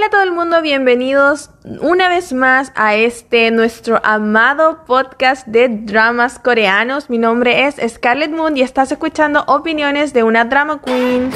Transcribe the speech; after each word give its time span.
Hola 0.00 0.06
a 0.06 0.10
todo 0.12 0.22
el 0.22 0.32
mundo, 0.32 0.62
bienvenidos 0.62 1.50
una 1.82 2.08
vez 2.08 2.32
más 2.32 2.72
a 2.74 2.94
este 2.94 3.50
nuestro 3.50 4.00
amado 4.02 4.86
podcast 4.86 5.46
de 5.46 5.68
dramas 5.68 6.38
coreanos. 6.38 7.10
Mi 7.10 7.18
nombre 7.18 7.66
es 7.66 7.76
Scarlett 7.86 8.30
Moon 8.30 8.56
y 8.56 8.62
estás 8.62 8.90
escuchando 8.90 9.44
opiniones 9.46 10.14
de 10.14 10.22
una 10.22 10.46
drama 10.46 10.80
queen. 10.80 11.30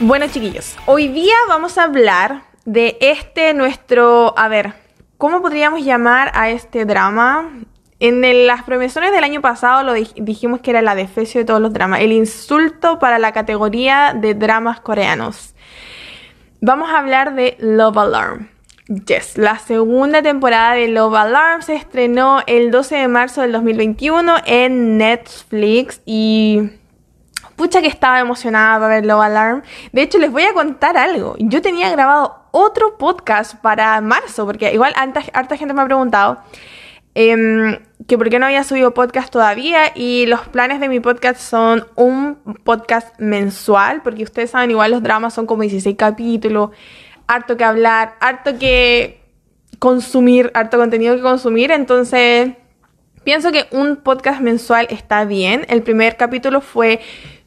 Bueno 0.00 0.26
chiquillos, 0.28 0.76
hoy 0.84 1.08
día 1.08 1.36
vamos 1.48 1.78
a 1.78 1.84
hablar 1.84 2.42
de 2.66 2.98
este 3.00 3.54
nuestro, 3.54 4.38
a 4.38 4.48
ver, 4.48 4.74
¿cómo 5.16 5.40
podríamos 5.40 5.82
llamar 5.82 6.30
a 6.34 6.50
este 6.50 6.84
drama? 6.84 7.48
En 8.00 8.46
las 8.46 8.62
premiaciones 8.62 9.10
del 9.10 9.24
año 9.24 9.40
pasado 9.40 9.82
lo 9.82 9.92
dijimos 9.92 10.60
que 10.60 10.70
era 10.70 10.82
la 10.82 10.94
defecio 10.94 11.40
de 11.40 11.44
todos 11.44 11.60
los 11.60 11.72
dramas, 11.72 12.00
el 12.00 12.12
insulto 12.12 13.00
para 13.00 13.18
la 13.18 13.32
categoría 13.32 14.14
de 14.14 14.34
dramas 14.34 14.80
coreanos. 14.80 15.54
Vamos 16.60 16.90
a 16.90 16.98
hablar 16.98 17.34
de 17.34 17.56
Love 17.58 17.98
Alarm. 17.98 18.50
Yes, 18.86 19.36
la 19.36 19.58
segunda 19.58 20.22
temporada 20.22 20.74
de 20.74 20.86
Love 20.88 21.16
Alarm 21.16 21.62
se 21.62 21.74
estrenó 21.74 22.40
el 22.46 22.70
12 22.70 22.96
de 22.96 23.08
marzo 23.08 23.42
del 23.42 23.50
2021 23.50 24.36
en 24.46 24.96
Netflix 24.96 26.00
y 26.06 26.70
pucha 27.56 27.82
que 27.82 27.88
estaba 27.88 28.20
emocionada 28.20 28.78
para 28.78 28.94
ver 28.94 29.06
Love 29.06 29.22
Alarm. 29.22 29.62
De 29.90 30.02
hecho, 30.02 30.18
les 30.18 30.30
voy 30.30 30.44
a 30.44 30.52
contar 30.52 30.96
algo. 30.96 31.34
Yo 31.38 31.60
tenía 31.62 31.90
grabado 31.90 32.44
otro 32.52 32.96
podcast 32.96 33.56
para 33.56 34.00
marzo, 34.00 34.46
porque 34.46 34.72
igual 34.72 34.92
harta, 34.96 35.22
harta 35.32 35.56
gente 35.56 35.74
me 35.74 35.82
ha 35.82 35.84
preguntado. 35.84 36.38
Em, 37.14 37.78
que 38.06 38.16
por 38.16 38.30
qué 38.30 38.38
no 38.38 38.46
había 38.46 38.64
subido 38.64 38.94
podcast 38.94 39.30
todavía 39.32 39.92
y 39.94 40.26
los 40.26 40.42
planes 40.48 40.80
de 40.80 40.88
mi 40.88 41.00
podcast 41.00 41.40
son 41.40 41.86
un 41.96 42.36
podcast 42.64 43.18
mensual, 43.18 44.02
porque 44.02 44.22
ustedes 44.22 44.50
saben, 44.50 44.70
igual 44.70 44.92
los 44.92 45.02
dramas 45.02 45.34
son 45.34 45.46
como 45.46 45.62
16 45.62 45.96
capítulos, 45.96 46.70
harto 47.26 47.56
que 47.56 47.64
hablar, 47.64 48.14
harto 48.20 48.58
que 48.58 49.20
consumir, 49.78 50.50
harto 50.54 50.78
contenido 50.78 51.16
que 51.16 51.22
consumir, 51.22 51.70
entonces 51.70 52.52
pienso 53.24 53.52
que 53.52 53.66
un 53.72 53.96
podcast 53.96 54.40
mensual 54.40 54.86
está 54.90 55.24
bien. 55.24 55.66
El 55.68 55.82
primer 55.82 56.16
capítulo 56.16 56.60
fue 56.60 57.00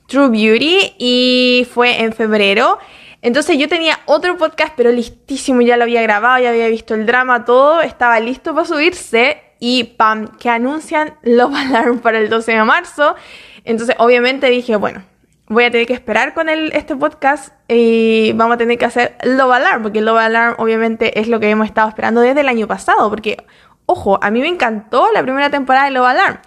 True 0.08 0.30
Beauty 0.30 0.96
y 1.00 1.68
fue 1.74 2.02
en 2.02 2.14
febrero. 2.14 2.78
Entonces 3.22 3.58
yo 3.58 3.68
tenía 3.70 4.00
otro 4.06 4.38
podcast, 4.38 4.74
pero 4.76 4.92
listísimo, 4.92 5.62
ya 5.62 5.78
lo 5.78 5.84
había 5.84 6.02
grabado, 6.02 6.44
ya 6.44 6.50
había 6.50 6.68
visto 6.68 6.94
el 6.94 7.06
drama, 7.06 7.46
todo, 7.46 7.82
estaba 7.82 8.20
listo 8.20 8.54
para 8.54 8.68
subirse 8.68 9.51
y 9.62 9.84
¡pam! 9.96 10.28
que 10.38 10.50
anuncian 10.50 11.14
Love 11.22 11.56
Alarm 11.56 12.00
para 12.00 12.18
el 12.18 12.30
12 12.30 12.52
de 12.52 12.64
marzo. 12.66 13.16
Entonces, 13.64 13.96
obviamente 14.00 14.48
dije, 14.48 14.76
bueno, 14.76 15.04
voy 15.48 15.64
a 15.66 15.72
tener 15.72 15.86
que 15.86 15.94
esperar 15.94 16.34
con 16.34 16.50
el, 16.50 16.72
este 16.74 16.96
podcast 16.96 17.54
y 17.70 18.34
vamos 18.34 18.56
a 18.56 18.58
tener 18.58 18.78
que 18.80 18.86
hacer 18.86 19.16
Love 19.24 19.52
Alarm, 19.54 19.84
porque 19.84 20.02
Love 20.02 20.18
Alarm 20.18 20.56
obviamente 20.58 21.20
es 21.20 21.28
lo 21.28 21.40
que 21.40 21.50
hemos 21.50 21.68
estado 21.68 21.88
esperando 21.88 22.22
desde 22.22 22.42
el 22.42 22.50
año 22.50 22.68
pasado, 22.68 23.08
porque, 23.10 23.38
ojo, 23.86 24.18
a 24.22 24.32
mí 24.32 24.42
me 24.42 24.48
encantó 24.48 25.12
la 25.14 25.22
primera 25.22 25.52
temporada 25.52 25.86
de 25.86 25.92
Love 25.92 26.08
Alarm. 26.08 26.40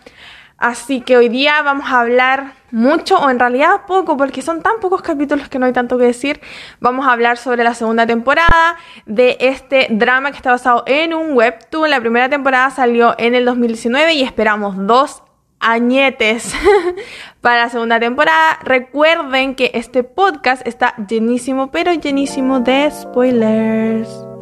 Así 0.64 1.02
que 1.02 1.18
hoy 1.18 1.28
día 1.28 1.60
vamos 1.60 1.92
a 1.92 2.00
hablar 2.00 2.54
mucho, 2.70 3.18
o 3.18 3.28
en 3.28 3.38
realidad 3.38 3.82
poco, 3.86 4.16
porque 4.16 4.40
son 4.40 4.62
tan 4.62 4.80
pocos 4.80 5.02
capítulos 5.02 5.50
que 5.50 5.58
no 5.58 5.66
hay 5.66 5.74
tanto 5.74 5.98
que 5.98 6.06
decir. 6.06 6.40
Vamos 6.80 7.06
a 7.06 7.12
hablar 7.12 7.36
sobre 7.36 7.62
la 7.64 7.74
segunda 7.74 8.06
temporada 8.06 8.76
de 9.04 9.36
este 9.40 9.88
drama 9.90 10.30
que 10.30 10.38
está 10.38 10.52
basado 10.52 10.82
en 10.86 11.12
un 11.12 11.34
webtoon. 11.36 11.90
La 11.90 12.00
primera 12.00 12.30
temporada 12.30 12.70
salió 12.70 13.14
en 13.18 13.34
el 13.34 13.44
2019 13.44 14.14
y 14.14 14.22
esperamos 14.22 14.74
dos 14.86 15.22
añetes 15.60 16.54
para 17.42 17.64
la 17.64 17.68
segunda 17.68 18.00
temporada. 18.00 18.58
Recuerden 18.62 19.56
que 19.56 19.70
este 19.74 20.02
podcast 20.02 20.66
está 20.66 20.94
llenísimo, 21.10 21.70
pero 21.70 21.92
llenísimo 21.92 22.60
de 22.60 22.90
spoilers. 22.90 24.33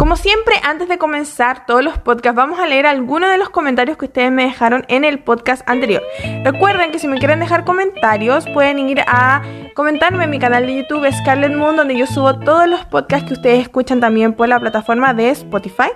Como 0.00 0.16
siempre, 0.16 0.54
antes 0.62 0.88
de 0.88 0.96
comenzar 0.96 1.66
todos 1.66 1.84
los 1.84 1.98
podcasts, 1.98 2.34
vamos 2.34 2.58
a 2.58 2.66
leer 2.66 2.86
algunos 2.86 3.30
de 3.30 3.36
los 3.36 3.50
comentarios 3.50 3.98
que 3.98 4.06
ustedes 4.06 4.32
me 4.32 4.44
dejaron 4.44 4.86
en 4.88 5.04
el 5.04 5.18
podcast 5.18 5.60
anterior. 5.68 6.02
Recuerden 6.42 6.90
que 6.90 6.98
si 6.98 7.06
me 7.06 7.18
quieren 7.18 7.38
dejar 7.38 7.66
comentarios, 7.66 8.46
pueden 8.54 8.78
ir 8.88 9.02
a 9.06 9.42
comentarme 9.74 10.24
en 10.24 10.30
mi 10.30 10.38
canal 10.38 10.64
de 10.64 10.76
YouTube 10.78 11.06
Scarlet 11.12 11.54
Moon, 11.54 11.76
donde 11.76 11.98
yo 11.98 12.06
subo 12.06 12.38
todos 12.38 12.66
los 12.66 12.82
podcasts 12.86 13.28
que 13.28 13.34
ustedes 13.34 13.60
escuchan 13.60 14.00
también 14.00 14.32
por 14.32 14.48
la 14.48 14.58
plataforma 14.58 15.12
de 15.12 15.28
Spotify. 15.32 15.90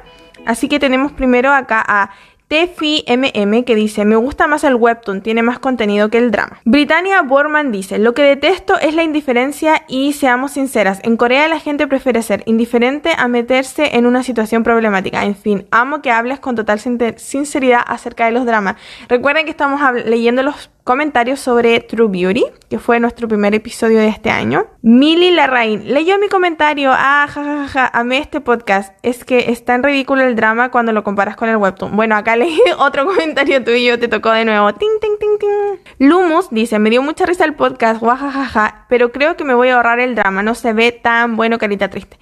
Así 0.44 0.68
que 0.68 0.78
tenemos 0.78 1.12
primero 1.12 1.50
acá 1.50 1.82
a 1.88 2.10
Tefi 2.54 3.04
MM 3.08 3.64
que 3.64 3.74
dice, 3.74 4.04
me 4.04 4.14
gusta 4.14 4.46
más 4.46 4.62
el 4.62 4.76
webtoon, 4.76 5.22
tiene 5.22 5.42
más 5.42 5.58
contenido 5.58 6.08
que 6.08 6.18
el 6.18 6.30
drama. 6.30 6.60
Britannia 6.64 7.20
Borman 7.22 7.72
dice, 7.72 7.98
lo 7.98 8.14
que 8.14 8.22
detesto 8.22 8.78
es 8.78 8.94
la 8.94 9.02
indiferencia 9.02 9.82
y 9.88 10.12
seamos 10.12 10.52
sinceras, 10.52 11.00
en 11.02 11.16
Corea 11.16 11.48
la 11.48 11.58
gente 11.58 11.88
prefiere 11.88 12.22
ser 12.22 12.44
indiferente 12.46 13.10
a 13.18 13.26
meterse 13.26 13.96
en 13.96 14.06
una 14.06 14.22
situación 14.22 14.62
problemática. 14.62 15.24
En 15.24 15.34
fin, 15.34 15.66
amo 15.72 16.00
que 16.00 16.12
hables 16.12 16.38
con 16.38 16.54
total 16.54 16.78
sinceridad 16.78 17.80
acerca 17.84 18.26
de 18.26 18.30
los 18.30 18.46
dramas. 18.46 18.76
Recuerden 19.08 19.46
que 19.46 19.50
estamos 19.50 19.80
leyendo 20.04 20.44
los 20.44 20.70
comentarios 20.84 21.40
sobre 21.40 21.80
True 21.80 22.08
Beauty, 22.08 22.44
que 22.68 22.78
fue 22.78 23.00
nuestro 23.00 23.26
primer 23.26 23.54
episodio 23.54 23.98
de 23.98 24.08
este 24.08 24.30
año. 24.30 24.66
Milly 24.82 25.30
Larraín 25.30 25.92
leyó 25.92 26.18
mi 26.18 26.28
comentario. 26.28 26.90
Ah, 26.92 27.26
jajaja, 27.28 27.86
amé 27.86 28.18
este 28.18 28.42
podcast. 28.42 28.94
Es 29.02 29.24
que 29.24 29.50
es 29.50 29.64
tan 29.64 29.82
ridículo 29.82 30.22
el 30.22 30.36
drama 30.36 30.70
cuando 30.70 30.92
lo 30.92 31.02
comparas 31.02 31.36
con 31.36 31.48
el 31.48 31.56
webtoon. 31.56 31.96
Bueno, 31.96 32.16
acá 32.16 32.36
leí 32.36 32.60
otro 32.78 33.06
comentario 33.06 33.64
tuyo, 33.64 33.98
te 33.98 34.08
tocó 34.08 34.30
de 34.30 34.44
nuevo. 34.44 34.74
Ting, 34.74 35.00
ting, 35.00 35.18
ting, 35.18 35.38
ting. 35.38 36.06
Lumus 36.06 36.50
dice, 36.50 36.78
me 36.78 36.90
dio 36.90 37.02
mucha 37.02 37.24
risa 37.24 37.46
el 37.46 37.54
podcast, 37.54 38.04
jajaja, 38.04 38.84
pero 38.90 39.10
creo 39.10 39.36
que 39.36 39.44
me 39.44 39.54
voy 39.54 39.68
a 39.68 39.76
ahorrar 39.76 40.00
el 40.00 40.14
drama. 40.14 40.42
No 40.42 40.54
se 40.54 40.74
ve 40.74 40.92
tan 40.92 41.36
bueno, 41.36 41.58
carita 41.58 41.88
triste. 41.88 42.18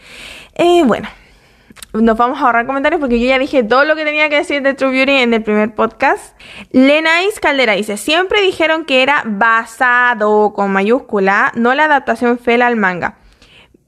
Eh, 0.55 0.83
bueno 0.85 1.09
nos 1.93 2.17
vamos 2.17 2.41
a 2.41 2.47
ahorrar 2.47 2.67
comentarios 2.67 3.01
porque 3.01 3.21
yo 3.21 3.27
ya 3.27 3.39
dije 3.39 3.63
todo 3.63 3.85
lo 3.85 3.95
que 3.97 4.05
tenía 4.05 4.29
que 4.29 4.37
decir 4.37 4.63
de 4.63 4.75
True 4.75 4.91
Beauty 4.91 5.13
en 5.13 5.35
el 5.35 5.43
primer 5.43 5.75
podcast. 5.75 6.39
Lenais 6.71 7.39
Caldera 7.41 7.75
dice, 7.75 7.97
siempre 7.97 8.41
dijeron 8.41 8.85
que 8.85 9.03
era 9.03 9.23
basado 9.27 10.53
con 10.55 10.73
mayúscula, 10.73 11.53
no 11.55 11.75
la 11.75 11.85
adaptación 11.85 12.39
fiel 12.39 12.63
al 12.63 12.77
manga. 12.77 13.19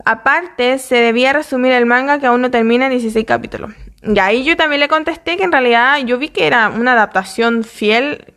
Aparte, 0.05 0.79
se 0.79 0.97
debía 0.97 1.33
resumir 1.33 1.73
el 1.73 1.87
manga 1.87 2.19
que 2.19 2.27
aún 2.27 2.43
no 2.43 2.51
termina 2.51 2.87
en 2.87 2.91
16 2.91 3.25
capítulos. 3.25 3.71
Y 4.03 4.19
ahí 4.19 4.45
yo 4.45 4.57
también 4.57 4.81
le 4.81 4.89
contesté 4.89 5.39
que 5.39 5.45
en 5.45 5.53
realidad 5.53 5.99
yo 6.05 6.19
vi 6.19 6.29
que 6.29 6.47
era 6.47 6.69
una 6.69 6.93
adaptación 6.93 7.65
fiel 7.65 8.35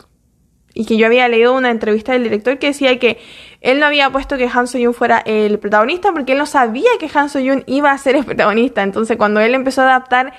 y 0.73 0.85
que 0.85 0.95
yo 0.95 1.07
había 1.07 1.27
leído 1.27 1.53
una 1.55 1.71
entrevista 1.71 2.13
del 2.13 2.23
director 2.23 2.57
que 2.59 2.67
decía 2.67 2.97
que 2.99 3.17
él 3.67 3.81
no 3.81 3.85
había 3.85 4.09
puesto 4.09 4.37
que 4.37 4.47
Han 4.47 4.65
So-yoon 4.65 4.93
fuera 4.93 5.21
el 5.25 5.59
protagonista 5.59 6.13
porque 6.13 6.31
él 6.31 6.37
no 6.37 6.45
sabía 6.45 6.89
que 7.01 7.09
Han 7.13 7.29
So-yoon 7.29 7.65
iba 7.67 7.91
a 7.91 7.97
ser 7.97 8.15
el 8.15 8.23
protagonista. 8.23 8.81
Entonces, 8.81 9.17
cuando 9.17 9.41
él 9.41 9.53
empezó 9.53 9.81
a 9.81 9.87
adaptar 9.87 10.31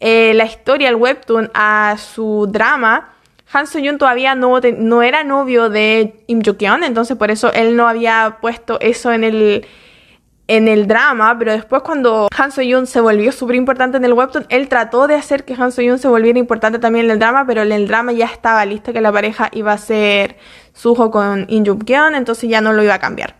eh, 0.00 0.32
la 0.34 0.46
historia, 0.46 0.88
el 0.88 0.94
webtoon, 0.94 1.50
a 1.52 1.96
su 1.98 2.48
drama, 2.50 3.10
Han 3.52 3.66
So-yoon 3.66 3.98
todavía 3.98 4.34
no, 4.34 4.60
no 4.78 5.02
era 5.02 5.24
novio 5.24 5.68
de 5.68 6.24
Im 6.26 6.40
Jo-kyun, 6.42 6.82
entonces 6.82 7.18
por 7.18 7.30
eso 7.30 7.52
él 7.52 7.76
no 7.76 7.86
había 7.86 8.38
puesto 8.40 8.80
eso 8.80 9.12
en 9.12 9.24
el 9.24 9.66
en 10.50 10.66
el 10.66 10.88
drama, 10.88 11.36
pero 11.38 11.52
después 11.52 11.82
cuando 11.82 12.28
Han 12.36 12.50
So-yoon 12.50 12.88
se 12.88 13.00
volvió 13.00 13.30
súper 13.30 13.54
importante 13.54 13.98
en 13.98 14.04
el 14.04 14.12
webtoon, 14.12 14.46
él 14.48 14.68
trató 14.68 15.06
de 15.06 15.14
hacer 15.14 15.44
que 15.44 15.54
Han 15.54 15.70
So-yoon 15.70 16.00
se 16.00 16.08
volviera 16.08 16.40
importante 16.40 16.80
también 16.80 17.04
en 17.04 17.12
el 17.12 17.18
drama, 17.20 17.44
pero 17.46 17.62
en 17.62 17.70
el 17.70 17.86
drama 17.86 18.10
ya 18.10 18.26
estaba 18.26 18.66
listo 18.66 18.92
que 18.92 19.00
la 19.00 19.12
pareja 19.12 19.48
iba 19.52 19.72
a 19.72 19.78
ser 19.78 20.38
Suho 20.72 21.12
con 21.12 21.46
In 21.48 21.64
Jung-kyun, 21.64 22.16
entonces 22.16 22.50
ya 22.50 22.60
no 22.60 22.72
lo 22.72 22.82
iba 22.82 22.94
a 22.94 22.98
cambiar. 22.98 23.36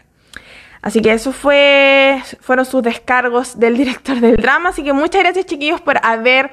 Así 0.83 1.03
que 1.03 1.13
eso 1.13 1.33
fue, 1.33 2.23
fueron 2.41 2.65
sus 2.65 2.81
descargos 2.85 3.59
del 3.59 3.77
director 3.77 4.21
del 4.21 4.37
drama, 4.37 4.69
así 4.69 4.85
que 4.85 4.93
muchas 4.93 5.23
gracias 5.23 5.47
chiquillos 5.47 5.81
por 5.81 5.99
haber 6.07 6.53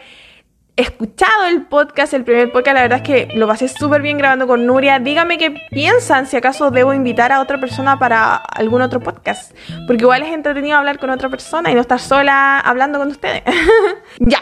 escuchado 0.78 1.46
el 1.46 1.66
podcast, 1.66 2.14
el 2.14 2.24
primer 2.24 2.52
podcast, 2.52 2.76
la 2.76 2.82
verdad 2.84 3.00
es 3.00 3.04
que 3.04 3.36
lo 3.36 3.48
pasé 3.48 3.68
súper 3.68 4.02
bien 4.04 4.18
grabando 4.18 4.46
con 4.46 4.66
Nuria. 4.66 5.00
Dígame 5.00 5.40
qué 5.40 5.52
piensan, 5.72 6.28
si 6.28 6.38
acaso 6.38 6.70
debo 6.70 6.94
invitar 6.94 7.32
a 7.32 7.42
otra 7.42 7.60
persona 7.60 7.98
para 7.98 8.36
algún 8.36 8.82
otro 8.84 9.00
podcast. 9.00 9.54
Porque 9.88 10.04
igual 10.04 10.22
es 10.22 10.30
entretenido 10.30 10.78
hablar 10.78 11.00
con 11.00 11.10
otra 11.10 11.30
persona 11.30 11.72
y 11.72 11.76
no 11.76 11.82
estar 11.82 12.00
sola 12.00 12.60
hablando 12.60 13.00
con 13.00 13.10
ustedes. 13.10 13.44
ya. 14.20 14.42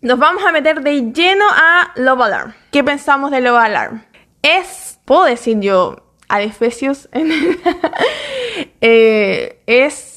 Nos 0.00 0.18
vamos 0.18 0.42
a 0.44 0.52
meter 0.52 0.80
de 0.82 1.12
lleno 1.12 1.44
a 1.50 1.92
Love 1.96 2.22
Alarm. 2.22 2.54
¿Qué 2.70 2.82
pensamos 2.82 3.30
de 3.30 3.40
Love 3.40 3.58
Alarm? 3.58 4.02
Es, 4.42 4.98
puedo 5.04 5.24
decir 5.24 5.60
yo, 5.60 6.04
a 6.28 6.38
Defesios, 6.38 7.08
eh, 8.80 9.62
es 9.66 10.13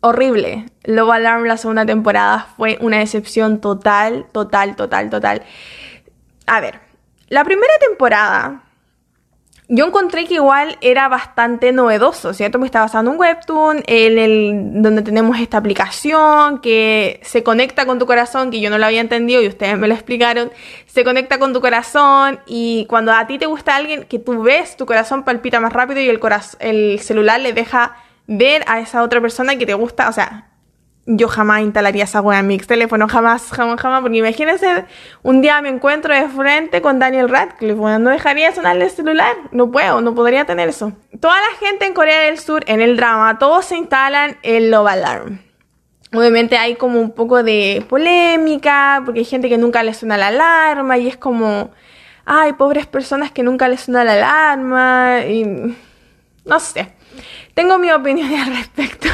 horrible. 0.00 0.66
Love 0.84 1.10
Alarm 1.10 1.44
la 1.44 1.56
segunda 1.56 1.86
temporada 1.86 2.48
fue 2.56 2.78
una 2.80 2.98
decepción 2.98 3.60
total, 3.60 4.26
total, 4.32 4.76
total, 4.76 5.10
total. 5.10 5.42
A 6.46 6.60
ver, 6.60 6.80
la 7.28 7.44
primera 7.44 7.74
temporada 7.78 8.64
yo 9.72 9.86
encontré 9.86 10.26
que 10.26 10.34
igual 10.34 10.76
era 10.80 11.06
bastante 11.06 11.70
novedoso, 11.70 12.34
¿cierto? 12.34 12.58
Me 12.58 12.66
está 12.66 12.80
basando 12.80 13.12
un 13.12 13.20
webtoon, 13.20 13.84
en 13.86 14.18
el, 14.18 14.82
donde 14.82 15.02
tenemos 15.02 15.38
esta 15.38 15.58
aplicación 15.58 16.58
que 16.58 17.20
se 17.22 17.44
conecta 17.44 17.86
con 17.86 18.00
tu 18.00 18.06
corazón, 18.06 18.50
que 18.50 18.60
yo 18.60 18.68
no 18.68 18.78
lo 18.78 18.86
había 18.86 19.00
entendido 19.00 19.40
y 19.40 19.46
ustedes 19.46 19.78
me 19.78 19.86
lo 19.86 19.94
explicaron, 19.94 20.50
se 20.86 21.04
conecta 21.04 21.38
con 21.38 21.52
tu 21.52 21.60
corazón 21.60 22.40
y 22.46 22.84
cuando 22.88 23.12
a 23.12 23.28
ti 23.28 23.38
te 23.38 23.46
gusta 23.46 23.76
alguien 23.76 24.06
que 24.06 24.18
tú 24.18 24.42
ves, 24.42 24.76
tu 24.76 24.86
corazón 24.86 25.22
palpita 25.22 25.60
más 25.60 25.72
rápido 25.72 26.00
y 26.00 26.08
el 26.08 26.98
celular 26.98 27.38
le 27.38 27.52
deja 27.52 27.94
ver 28.30 28.62
a 28.68 28.78
esa 28.78 29.02
otra 29.02 29.20
persona 29.20 29.56
que 29.56 29.66
te 29.66 29.74
gusta, 29.74 30.08
o 30.08 30.12
sea, 30.12 30.46
yo 31.04 31.26
jamás 31.26 31.62
instalaría 31.62 32.04
esa 32.04 32.20
wea 32.20 32.38
en 32.38 32.46
mi 32.46 32.58
teléfono, 32.58 33.08
jamás, 33.08 33.50
jamás, 33.50 33.80
jamás, 33.80 34.02
porque 34.02 34.18
imagínense, 34.18 34.84
un 35.22 35.42
día 35.42 35.60
me 35.60 35.68
encuentro 35.68 36.14
de 36.14 36.28
frente 36.28 36.80
con 36.80 37.00
Daniel 37.00 37.28
Radcliffe, 37.28 37.74
bueno, 37.74 37.98
no 37.98 38.10
dejaría 38.10 38.54
sonarle 38.54 38.84
el 38.84 38.90
celular, 38.92 39.34
no 39.50 39.72
puedo, 39.72 40.00
no 40.00 40.14
podría 40.14 40.44
tener 40.44 40.68
eso. 40.68 40.92
Toda 41.18 41.34
la 41.34 41.56
gente 41.58 41.86
en 41.86 41.92
Corea 41.92 42.20
del 42.20 42.38
Sur, 42.38 42.62
en 42.68 42.80
el 42.80 42.96
drama, 42.96 43.36
todos 43.40 43.64
se 43.64 43.76
instalan 43.76 44.36
el 44.44 44.70
Love 44.70 44.86
Alarm. 44.86 45.40
Obviamente 46.14 46.56
hay 46.56 46.76
como 46.76 47.00
un 47.00 47.10
poco 47.10 47.42
de 47.42 47.84
polémica, 47.88 49.02
porque 49.04 49.20
hay 49.20 49.24
gente 49.24 49.48
que 49.48 49.58
nunca 49.58 49.82
le 49.82 49.92
suena 49.92 50.16
la 50.16 50.28
alarma 50.28 50.98
y 50.98 51.08
es 51.08 51.16
como, 51.16 51.72
ay, 52.24 52.52
pobres 52.52 52.86
personas 52.86 53.32
que 53.32 53.42
nunca 53.42 53.66
les 53.66 53.80
suena 53.80 54.04
la 54.04 54.12
alarma 54.12 55.26
y 55.26 55.74
no 56.44 56.60
sé. 56.60 56.99
Tengo 57.54 57.78
mi 57.78 57.90
opinión 57.90 58.32
al 58.40 58.56
respecto. 58.56 59.08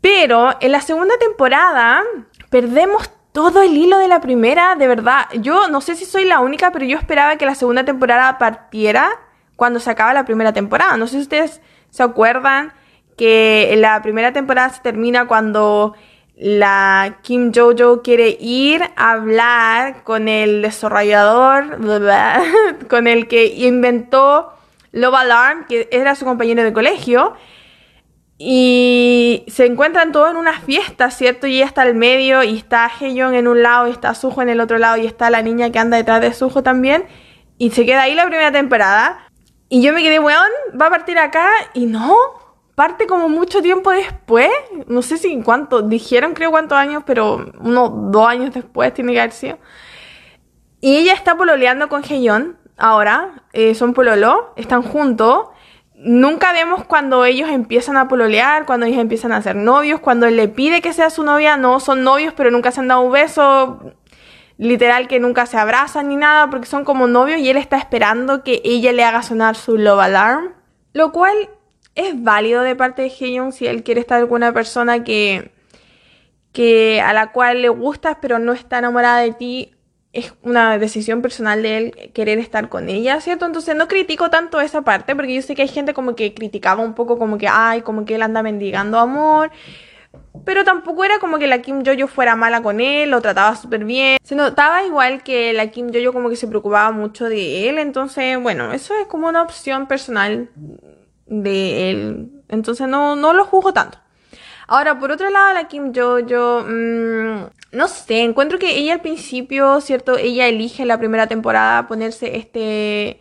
Pero 0.00 0.56
en 0.60 0.72
la 0.72 0.80
segunda 0.80 1.16
temporada 1.18 2.02
perdemos 2.50 3.10
todo 3.32 3.62
el 3.62 3.76
hilo 3.76 3.98
de 3.98 4.08
la 4.08 4.20
primera, 4.20 4.76
de 4.76 4.88
verdad. 4.88 5.26
Yo 5.40 5.68
no 5.68 5.80
sé 5.80 5.94
si 5.94 6.04
soy 6.04 6.24
la 6.24 6.40
única, 6.40 6.72
pero 6.72 6.84
yo 6.84 6.96
esperaba 6.96 7.36
que 7.36 7.44
la 7.44 7.54
segunda 7.54 7.84
temporada 7.84 8.38
partiera 8.38 9.10
cuando 9.56 9.80
se 9.80 9.90
acaba 9.90 10.14
la 10.14 10.24
primera 10.24 10.52
temporada. 10.52 10.96
No 10.96 11.06
sé 11.06 11.16
si 11.16 11.22
ustedes 11.22 11.60
se 11.90 12.02
acuerdan 12.02 12.72
que 13.16 13.74
la 13.78 14.00
primera 14.02 14.32
temporada 14.32 14.70
se 14.70 14.80
termina 14.80 15.26
cuando 15.26 15.94
la 16.36 17.18
Kim 17.22 17.50
Jojo 17.54 18.02
quiere 18.02 18.36
ir 18.40 18.82
a 18.96 19.12
hablar 19.12 20.04
con 20.04 20.28
el 20.28 20.62
desarrollador, 20.62 21.78
con 22.88 23.06
el 23.06 23.26
que 23.26 23.46
inventó 23.46 24.55
Love 24.96 25.14
Alarm, 25.14 25.66
que 25.66 25.88
era 25.92 26.14
su 26.14 26.24
compañero 26.24 26.64
de 26.64 26.72
colegio. 26.72 27.34
Y 28.38 29.44
se 29.48 29.66
encuentran 29.66 30.12
todos 30.12 30.30
en 30.30 30.36
una 30.36 30.60
fiesta, 30.60 31.10
¿cierto? 31.10 31.46
Y 31.46 31.56
ella 31.56 31.66
está 31.66 31.82
al 31.82 31.94
medio 31.94 32.42
y 32.42 32.56
está 32.56 32.90
Heyong 33.00 33.34
en 33.34 33.46
un 33.46 33.62
lado 33.62 33.88
y 33.88 33.90
está 33.90 34.14
Suho 34.14 34.42
en 34.42 34.48
el 34.48 34.60
otro 34.60 34.78
lado 34.78 34.96
y 34.96 35.06
está 35.06 35.30
la 35.30 35.42
niña 35.42 35.70
que 35.70 35.78
anda 35.78 35.96
detrás 35.96 36.20
de 36.20 36.32
Suho 36.32 36.62
también. 36.62 37.04
Y 37.58 37.70
se 37.70 37.84
queda 37.86 38.02
ahí 38.02 38.14
la 38.14 38.26
primera 38.26 38.52
temporada. 38.52 39.30
Y 39.68 39.82
yo 39.82 39.92
me 39.92 40.02
quedé, 40.02 40.18
weón, 40.18 40.50
va 40.80 40.86
a 40.86 40.90
partir 40.90 41.18
acá 41.18 41.48
y 41.74 41.86
no, 41.86 42.16
parte 42.74 43.06
como 43.06 43.28
mucho 43.28 43.60
tiempo 43.60 43.90
después. 43.90 44.50
No 44.86 45.02
sé 45.02 45.18
si 45.18 45.42
cuánto, 45.42 45.82
dijeron 45.82 46.32
creo 46.32 46.50
cuántos 46.50 46.78
años, 46.78 47.02
pero 47.06 47.52
unos 47.60 47.90
dos 48.12 48.26
años 48.26 48.54
después 48.54 48.94
tiene 48.94 49.12
que 49.12 49.20
haber 49.20 49.32
sido. 49.32 49.58
Y 50.80 50.96
ella 50.98 51.12
está 51.14 51.36
pololeando 51.36 51.88
con 51.88 52.02
Heyeon 52.02 52.56
ahora, 52.76 53.42
eh, 53.52 53.74
son 53.74 53.94
pololo, 53.94 54.52
están 54.56 54.82
juntos. 54.82 55.48
Nunca 55.94 56.52
vemos 56.52 56.84
cuando 56.84 57.24
ellos 57.24 57.48
empiezan 57.48 57.96
a 57.96 58.08
pololear, 58.08 58.66
cuando 58.66 58.86
ellos 58.86 59.00
empiezan 59.00 59.32
a 59.32 59.40
ser 59.40 59.56
novios, 59.56 60.00
cuando 60.00 60.26
él 60.26 60.36
le 60.36 60.48
pide 60.48 60.82
que 60.82 60.92
sea 60.92 61.10
su 61.10 61.22
novia, 61.22 61.56
no 61.56 61.80
son 61.80 62.04
novios, 62.04 62.34
pero 62.36 62.50
nunca 62.50 62.70
se 62.70 62.80
han 62.80 62.88
dado 62.88 63.00
un 63.00 63.12
beso, 63.12 63.80
literal 64.58 65.08
que 65.08 65.20
nunca 65.20 65.46
se 65.46 65.56
abrazan 65.56 66.08
ni 66.08 66.16
nada, 66.16 66.50
porque 66.50 66.66
son 66.66 66.84
como 66.84 67.06
novios 67.06 67.40
y 67.40 67.48
él 67.48 67.56
está 67.56 67.78
esperando 67.78 68.42
que 68.42 68.60
ella 68.64 68.92
le 68.92 69.04
haga 69.04 69.22
sonar 69.22 69.56
su 69.56 69.76
love 69.76 70.00
alarm, 70.00 70.52
lo 70.92 71.12
cual 71.12 71.34
es 71.94 72.22
válido 72.22 72.62
de 72.62 72.76
parte 72.76 73.02
de 73.02 73.08
Heyoon 73.08 73.52
si 73.52 73.66
él 73.66 73.82
quiere 73.82 74.00
estar 74.00 74.20
con 74.28 74.36
una 74.36 74.52
persona 74.52 75.02
que 75.02 75.52
que 76.52 77.02
a 77.02 77.12
la 77.12 77.32
cual 77.32 77.60
le 77.60 77.68
gustas 77.68 78.16
pero 78.20 78.38
no 78.38 78.52
está 78.52 78.78
enamorada 78.78 79.20
de 79.20 79.32
ti 79.32 79.75
es 80.16 80.32
una 80.42 80.78
decisión 80.78 81.20
personal 81.20 81.62
de 81.62 81.76
él 81.76 82.10
querer 82.14 82.38
estar 82.38 82.70
con 82.70 82.88
ella, 82.88 83.20
¿cierto? 83.20 83.44
Entonces 83.44 83.76
no 83.76 83.86
critico 83.86 84.30
tanto 84.30 84.60
esa 84.60 84.80
parte, 84.82 85.14
porque 85.14 85.34
yo 85.34 85.42
sé 85.42 85.54
que 85.54 85.62
hay 85.62 85.68
gente 85.68 85.92
como 85.92 86.16
que 86.16 86.32
criticaba 86.32 86.82
un 86.82 86.94
poco 86.94 87.18
como 87.18 87.36
que, 87.36 87.48
ay, 87.48 87.82
como 87.82 88.06
que 88.06 88.14
él 88.14 88.22
anda 88.22 88.42
mendigando 88.42 88.98
amor, 88.98 89.50
pero 90.46 90.64
tampoco 90.64 91.04
era 91.04 91.18
como 91.18 91.38
que 91.38 91.46
la 91.46 91.60
Kim 91.60 91.82
Jojo 91.84 92.08
fuera 92.08 92.34
mala 92.34 92.62
con 92.62 92.80
él, 92.80 93.10
lo 93.10 93.20
trataba 93.20 93.54
súper 93.56 93.84
bien. 93.84 94.16
Se 94.22 94.34
notaba 94.34 94.84
igual 94.84 95.22
que 95.22 95.52
la 95.52 95.66
Kim 95.68 95.88
Jojo 95.92 96.14
como 96.14 96.30
que 96.30 96.36
se 96.36 96.48
preocupaba 96.48 96.90
mucho 96.92 97.28
de 97.28 97.68
él, 97.68 97.78
entonces, 97.78 98.40
bueno, 98.40 98.72
eso 98.72 98.94
es 98.94 99.06
como 99.06 99.28
una 99.28 99.42
opción 99.42 99.86
personal 99.86 100.48
de 101.26 101.90
él, 101.90 102.30
entonces 102.48 102.88
no, 102.88 103.16
no 103.16 103.34
lo 103.34 103.44
juzgo 103.44 103.74
tanto. 103.74 103.98
Ahora, 104.68 104.98
por 104.98 105.12
otro 105.12 105.30
lado, 105.30 105.54
la 105.54 105.68
Kim 105.68 105.92
Jojo, 105.94 106.64
mmm, 106.66 107.46
no 107.72 107.88
sé, 107.88 108.22
encuentro 108.22 108.58
que 108.58 108.76
ella 108.78 108.94
al 108.94 109.00
principio, 109.00 109.80
¿cierto? 109.80 110.16
Ella 110.16 110.48
elige 110.48 110.84
la 110.84 110.98
primera 110.98 111.26
temporada 111.28 111.86
ponerse 111.86 112.36
este 112.36 113.20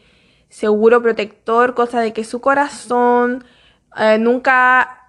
seguro 0.50 1.02
protector, 1.02 1.76
cosa 1.76 2.02
de 2.02 2.14
que 2.14 2.24
su 2.24 2.42
corazón 2.42 3.44
eh, 3.98 4.18
nunca 4.18 5.06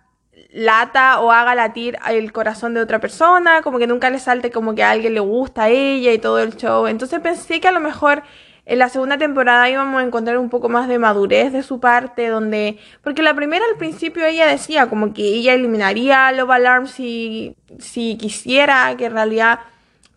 lata 0.53 1.21
o 1.21 1.33
haga 1.33 1.55
latir 1.55 1.99
el 2.09 2.33
corazón 2.33 2.75
de 2.75 2.81
otra 2.81 2.99
persona, 3.01 3.63
como 3.63 3.79
que 3.79 3.87
nunca 3.87 4.11
le 4.11 4.19
salte 4.19 4.51
como 4.51 4.75
que 4.75 4.83
a 4.83 4.91
alguien 4.91 5.15
le 5.15 5.21
gusta 5.21 5.65
a 5.65 5.69
ella 5.69 6.13
y 6.13 6.19
todo 6.19 6.39
el 6.39 6.57
show. 6.57 6.87
Entonces 6.87 7.21
pensé 7.21 7.61
que 7.61 7.69
a 7.69 7.73
lo 7.73 7.81
mejor 7.81 8.23
en 8.67 8.81
la 8.81 8.89
segunda 8.89 9.17
temporada 9.17 9.71
íbamos 9.71 10.01
a 10.01 10.05
encontrar 10.05 10.39
un 10.39 10.51
poco 10.51 10.69
más 10.69 10.89
de 10.89 10.99
madurez 10.99 11.53
de 11.53 11.63
su 11.63 11.79
parte, 11.79 12.27
donde... 12.27 12.79
Porque 13.01 13.23
la 13.23 13.33
primera 13.33 13.65
al 13.65 13.79
principio 13.79 14.27
ella 14.27 14.49
decía 14.49 14.89
como 14.89 15.15
que 15.15 15.23
ella 15.23 15.55
eliminaría 15.55 16.33
Love 16.33 16.51
Alarm 16.51 16.87
si, 16.89 17.57
si 17.79 18.17
quisiera, 18.17 18.93
que 18.97 19.07
en 19.07 19.13
realidad 19.13 19.61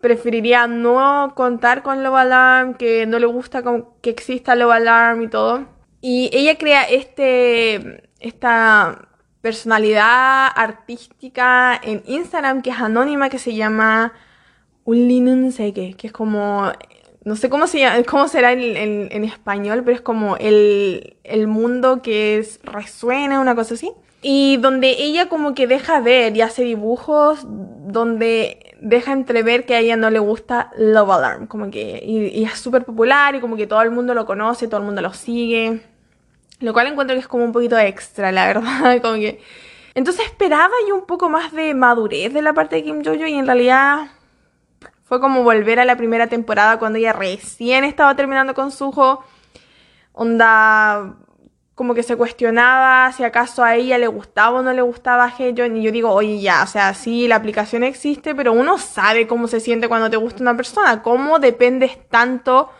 preferiría 0.00 0.66
no 0.66 1.32
contar 1.36 1.84
con 1.84 2.02
Love 2.02 2.16
Alarm, 2.16 2.74
que 2.74 3.06
no 3.06 3.20
le 3.20 3.26
gusta 3.26 3.62
que 4.00 4.10
exista 4.10 4.56
Love 4.56 4.72
Alarm 4.72 5.22
y 5.22 5.28
todo. 5.28 5.66
Y 6.00 6.28
ella 6.32 6.58
crea 6.58 6.82
este, 6.82 8.10
esta 8.18 9.08
personalidad 9.42 10.48
artística 10.56 11.78
en 11.80 12.02
Instagram 12.06 12.62
que 12.62 12.70
es 12.70 12.80
anónima, 12.80 13.30
que 13.30 13.38
se 13.38 13.54
llama 13.54 14.12
Sege, 14.84 15.94
que 15.94 16.08
es 16.08 16.12
como 16.12 16.72
no 17.24 17.36
sé 17.36 17.50
cómo, 17.50 17.66
se 17.66 17.86
cómo 18.06 18.28
será 18.28 18.52
en, 18.52 19.24
español, 19.24 19.82
pero 19.84 19.94
es 19.94 20.00
como 20.00 20.36
el, 20.36 21.16
mundo 21.46 22.00
que 22.02 22.38
es, 22.38 22.60
resuena, 22.62 23.40
una 23.40 23.54
cosa 23.54 23.74
así. 23.74 23.92
Y 24.22 24.58
donde 24.58 24.90
ella 25.02 25.28
como 25.28 25.54
que 25.54 25.66
deja 25.66 26.00
ver 26.00 26.36
y 26.36 26.42
hace 26.42 26.62
dibujos 26.62 27.40
donde 27.46 28.76
deja 28.80 29.12
entrever 29.12 29.64
que 29.64 29.74
a 29.74 29.78
ella 29.80 29.96
no 29.96 30.10
le 30.10 30.18
gusta 30.18 30.70
Love 30.76 31.10
Alarm. 31.10 31.46
Como 31.46 31.70
que, 31.70 32.02
y, 32.04 32.44
es 32.44 32.58
súper 32.58 32.84
popular 32.84 33.34
y 33.34 33.40
como 33.40 33.56
que 33.56 33.66
todo 33.66 33.82
el 33.82 33.90
mundo 33.90 34.14
lo 34.14 34.26
conoce, 34.26 34.66
todo 34.66 34.80
el 34.80 34.86
mundo 34.86 35.02
lo 35.02 35.12
sigue. 35.12 35.82
Lo 36.60 36.72
cual 36.72 36.86
encuentro 36.86 37.14
que 37.14 37.20
es 37.20 37.28
como 37.28 37.44
un 37.44 37.52
poquito 37.52 37.78
extra, 37.78 38.32
la 38.32 38.46
verdad. 38.46 39.00
Como 39.02 39.14
que... 39.14 39.40
Entonces 39.94 40.26
esperaba 40.26 40.74
yo 40.86 40.94
un 40.94 41.06
poco 41.06 41.28
más 41.28 41.52
de 41.52 41.74
madurez 41.74 42.32
de 42.32 42.42
la 42.42 42.52
parte 42.52 42.76
de 42.76 42.84
Kim 42.84 43.02
Jojo 43.02 43.26
y 43.26 43.34
en 43.34 43.46
realidad 43.46 44.08
fue 45.10 45.18
como 45.18 45.42
volver 45.42 45.80
a 45.80 45.84
la 45.84 45.96
primera 45.96 46.28
temporada 46.28 46.78
cuando 46.78 46.96
ella 46.96 47.12
recién 47.12 47.82
estaba 47.82 48.14
terminando 48.14 48.54
con 48.54 48.70
Suho. 48.70 49.24
Onda, 50.12 51.16
como 51.74 51.94
que 51.94 52.04
se 52.04 52.14
cuestionaba 52.14 53.10
si 53.10 53.24
acaso 53.24 53.64
a 53.64 53.74
ella 53.74 53.98
le 53.98 54.06
gustaba 54.06 54.60
o 54.60 54.62
no 54.62 54.72
le 54.72 54.82
gustaba 54.82 55.24
a. 55.24 55.32
Y 55.36 55.82
yo 55.82 55.90
digo, 55.90 56.12
oye, 56.12 56.40
ya, 56.40 56.62
o 56.62 56.66
sea, 56.68 56.94
sí, 56.94 57.26
la 57.26 57.34
aplicación 57.34 57.82
existe, 57.82 58.36
pero 58.36 58.52
uno 58.52 58.78
sabe 58.78 59.26
cómo 59.26 59.48
se 59.48 59.58
siente 59.58 59.88
cuando 59.88 60.10
te 60.10 60.16
gusta 60.16 60.42
una 60.42 60.56
persona. 60.56 61.02
¿Cómo 61.02 61.40
dependes 61.40 62.08
tanto? 62.08 62.70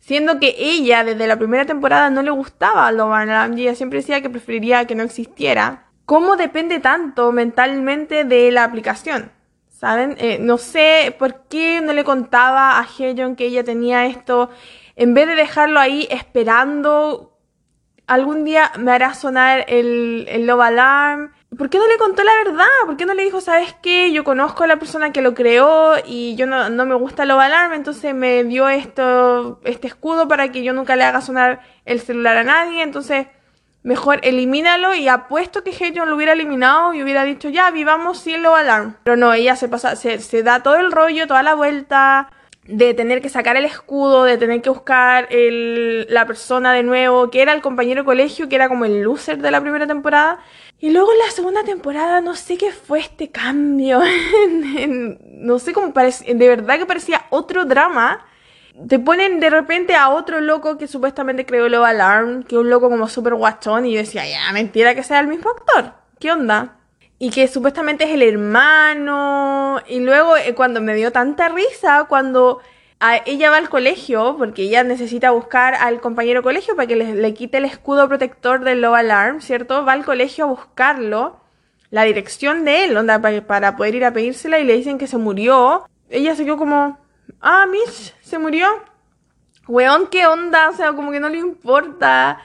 Siendo 0.00 0.38
que 0.38 0.54
ella 0.58 1.02
desde 1.02 1.26
la 1.26 1.38
primera 1.38 1.64
temporada 1.64 2.10
no 2.10 2.20
le 2.20 2.30
gustaba 2.30 2.86
a 2.86 2.92
Lovan 2.92 3.56
ella 3.58 3.74
siempre 3.74 4.00
decía 4.00 4.20
que 4.20 4.28
preferiría 4.28 4.86
que 4.86 4.96
no 4.96 5.02
existiera. 5.02 5.86
¿Cómo 6.04 6.36
depende 6.36 6.78
tanto 6.80 7.32
mentalmente 7.32 8.24
de 8.24 8.52
la 8.52 8.64
aplicación? 8.64 9.32
¿Saben? 9.74 10.14
Eh, 10.18 10.38
no 10.40 10.56
sé 10.56 11.14
por 11.18 11.48
qué 11.48 11.80
no 11.80 11.92
le 11.92 12.04
contaba 12.04 12.78
a 12.78 12.84
Hejon 12.86 13.34
que 13.34 13.46
ella 13.46 13.64
tenía 13.64 14.06
esto. 14.06 14.48
En 14.94 15.14
vez 15.14 15.26
de 15.26 15.34
dejarlo 15.34 15.80
ahí 15.80 16.06
esperando, 16.12 17.36
algún 18.06 18.44
día 18.44 18.70
me 18.78 18.92
hará 18.92 19.14
sonar 19.14 19.64
el, 19.66 20.26
el 20.28 20.46
Love 20.46 20.60
Alarm. 20.60 21.32
¿Por 21.58 21.70
qué 21.70 21.78
no 21.78 21.88
le 21.88 21.98
contó 21.98 22.22
la 22.22 22.32
verdad? 22.44 22.66
¿Por 22.86 22.96
qué 22.96 23.04
no 23.04 23.14
le 23.14 23.24
dijo, 23.24 23.40
sabes 23.40 23.74
qué? 23.82 24.12
Yo 24.12 24.22
conozco 24.22 24.62
a 24.62 24.68
la 24.68 24.76
persona 24.76 25.12
que 25.12 25.22
lo 25.22 25.34
creó 25.34 25.94
y 26.06 26.36
yo 26.36 26.46
no, 26.46 26.70
no 26.70 26.86
me 26.86 26.94
gusta 26.94 27.24
Love 27.24 27.40
Alarm, 27.40 27.72
entonces 27.72 28.14
me 28.14 28.44
dio 28.44 28.68
esto, 28.68 29.60
este 29.64 29.88
escudo 29.88 30.28
para 30.28 30.52
que 30.52 30.62
yo 30.62 30.72
nunca 30.72 30.94
le 30.94 31.02
haga 31.02 31.20
sonar 31.20 31.62
el 31.84 31.98
celular 32.00 32.36
a 32.36 32.44
nadie. 32.44 32.82
Entonces 32.82 33.26
Mejor 33.84 34.20
elimínalo 34.22 34.94
y 34.94 35.08
apuesto 35.08 35.62
que 35.62 35.70
Hejon 35.70 36.08
lo 36.08 36.16
hubiera 36.16 36.32
eliminado 36.32 36.94
y 36.94 37.02
hubiera 37.02 37.22
dicho 37.22 37.50
ya, 37.50 37.70
vivamos 37.70 38.18
sin 38.18 38.42
lo 38.42 38.54
alarm. 38.56 38.96
Pero 39.04 39.18
no, 39.18 39.34
ella 39.34 39.56
se 39.56 39.68
pasa, 39.68 39.94
se, 39.94 40.20
se 40.20 40.42
da 40.42 40.62
todo 40.62 40.76
el 40.76 40.90
rollo, 40.90 41.26
toda 41.26 41.42
la 41.42 41.54
vuelta. 41.54 42.30
de 42.66 42.94
tener 42.94 43.20
que 43.20 43.28
sacar 43.28 43.58
el 43.58 43.66
escudo, 43.66 44.24
de 44.24 44.38
tener 44.38 44.62
que 44.62 44.70
buscar 44.70 45.28
el, 45.30 46.06
la 46.08 46.26
persona 46.26 46.72
de 46.72 46.82
nuevo, 46.82 47.30
que 47.30 47.42
era 47.42 47.52
el 47.52 47.60
compañero 47.60 48.00
de 48.02 48.06
colegio, 48.06 48.48
que 48.48 48.56
era 48.56 48.70
como 48.70 48.86
el 48.86 49.02
loser 49.02 49.36
de 49.38 49.50
la 49.50 49.60
primera 49.60 49.86
temporada. 49.86 50.38
Y 50.80 50.88
luego 50.90 51.12
en 51.12 51.18
la 51.18 51.30
segunda 51.30 51.62
temporada, 51.62 52.22
no 52.22 52.34
sé 52.34 52.56
qué 52.56 52.72
fue 52.72 53.00
este 53.00 53.30
cambio. 53.30 54.00
no 54.88 55.58
sé 55.58 55.74
cómo 55.74 55.92
parece, 55.92 56.32
de 56.34 56.48
verdad 56.48 56.78
que 56.78 56.86
parecía 56.86 57.26
otro 57.28 57.66
drama. 57.66 58.24
Te 58.88 58.98
ponen 58.98 59.40
de 59.40 59.50
repente 59.50 59.94
a 59.94 60.10
otro 60.10 60.40
loco 60.40 60.78
que 60.78 60.88
supuestamente 60.88 61.46
creó 61.46 61.68
Love 61.68 61.86
Alarm, 61.86 62.42
que 62.42 62.56
es 62.56 62.60
un 62.60 62.70
loco 62.70 62.90
como 62.90 63.08
súper 63.08 63.34
guachón, 63.34 63.86
y 63.86 63.92
yo 63.92 63.98
decía, 63.98 64.26
ya, 64.26 64.52
mentira 64.52 64.94
que 64.94 65.02
sea 65.02 65.20
el 65.20 65.28
mismo 65.28 65.50
actor. 65.50 65.92
¿Qué 66.18 66.32
onda? 66.32 66.78
y 67.18 67.30
que 67.30 67.48
supuestamente 67.48 68.04
es 68.04 68.10
el 68.10 68.22
hermano. 68.22 69.80
Y 69.88 70.00
luego 70.00 70.36
eh, 70.36 70.54
cuando 70.54 70.80
me 70.80 70.94
dio 70.94 71.12
tanta 71.12 71.48
risa, 71.48 72.04
cuando 72.08 72.60
ella 73.26 73.50
va 73.50 73.58
al 73.58 73.68
colegio, 73.68 74.36
porque 74.38 74.62
ella 74.62 74.82
necesita 74.82 75.30
buscar 75.30 75.74
al 75.74 76.00
compañero 76.00 76.42
colegio 76.42 76.74
para 76.74 76.86
que 76.86 76.96
le, 76.96 77.34
quite 77.34 77.58
el 77.58 77.64
escudo 77.66 78.08
protector 78.08 78.64
del 78.64 78.80
Love 78.80 78.96
Alarm, 78.96 79.40
¿cierto? 79.40 79.84
Va 79.84 79.92
al 79.92 80.04
colegio 80.04 80.44
a 80.44 80.48
buscarlo, 80.48 81.40
la 81.90 82.04
dirección 82.04 82.64
de 82.64 82.84
él, 82.84 82.96
onda, 82.96 83.20
para, 83.20 83.46
para 83.46 83.76
poder 83.76 83.94
ir 83.94 84.04
a 84.04 84.12
pedírsela 84.12 84.58
y 84.58 84.64
le 84.64 84.76
dicen 84.76 84.98
que 84.98 85.06
se 85.06 85.18
murió. 85.18 85.86
Ella 86.10 86.34
se 86.34 86.44
quedó 86.44 86.56
como, 86.56 86.98
ah, 87.40 87.66
Mitch, 87.66 88.14
se 88.20 88.38
murió. 88.38 88.66
Weón, 89.66 90.08
¿qué 90.08 90.26
onda? 90.26 90.68
O 90.70 90.72
sea, 90.74 90.92
como 90.92 91.10
que 91.10 91.20
no 91.20 91.28
le 91.28 91.38
importa. 91.38 92.40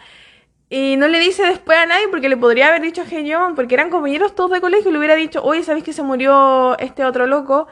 Y 0.70 0.98
no 0.98 1.08
le 1.08 1.20
dice 1.20 1.44
después 1.44 1.78
a 1.78 1.86
nadie 1.88 2.08
porque 2.10 2.30
le 2.30 2.38
podría 2.38 2.68
haber 2.68 2.82
dicho 2.82 3.02
a 3.02 3.06
Heyeon, 3.06 3.56
porque 3.56 3.74
eran 3.76 3.90
compañeros 3.90 4.36
todos 4.36 4.52
de 4.52 4.62
colegio, 4.62 4.90
y 4.90 4.94
le 4.94 5.00
hubiera 5.00 5.16
dicho, 5.16 5.44
oye, 5.44 5.64
¿sabéis 5.64 5.84
que 5.84 5.94
se 5.94 6.04
murió 6.04 6.78
este 6.78 7.06
otro 7.06 7.26
loco? 7.26 7.68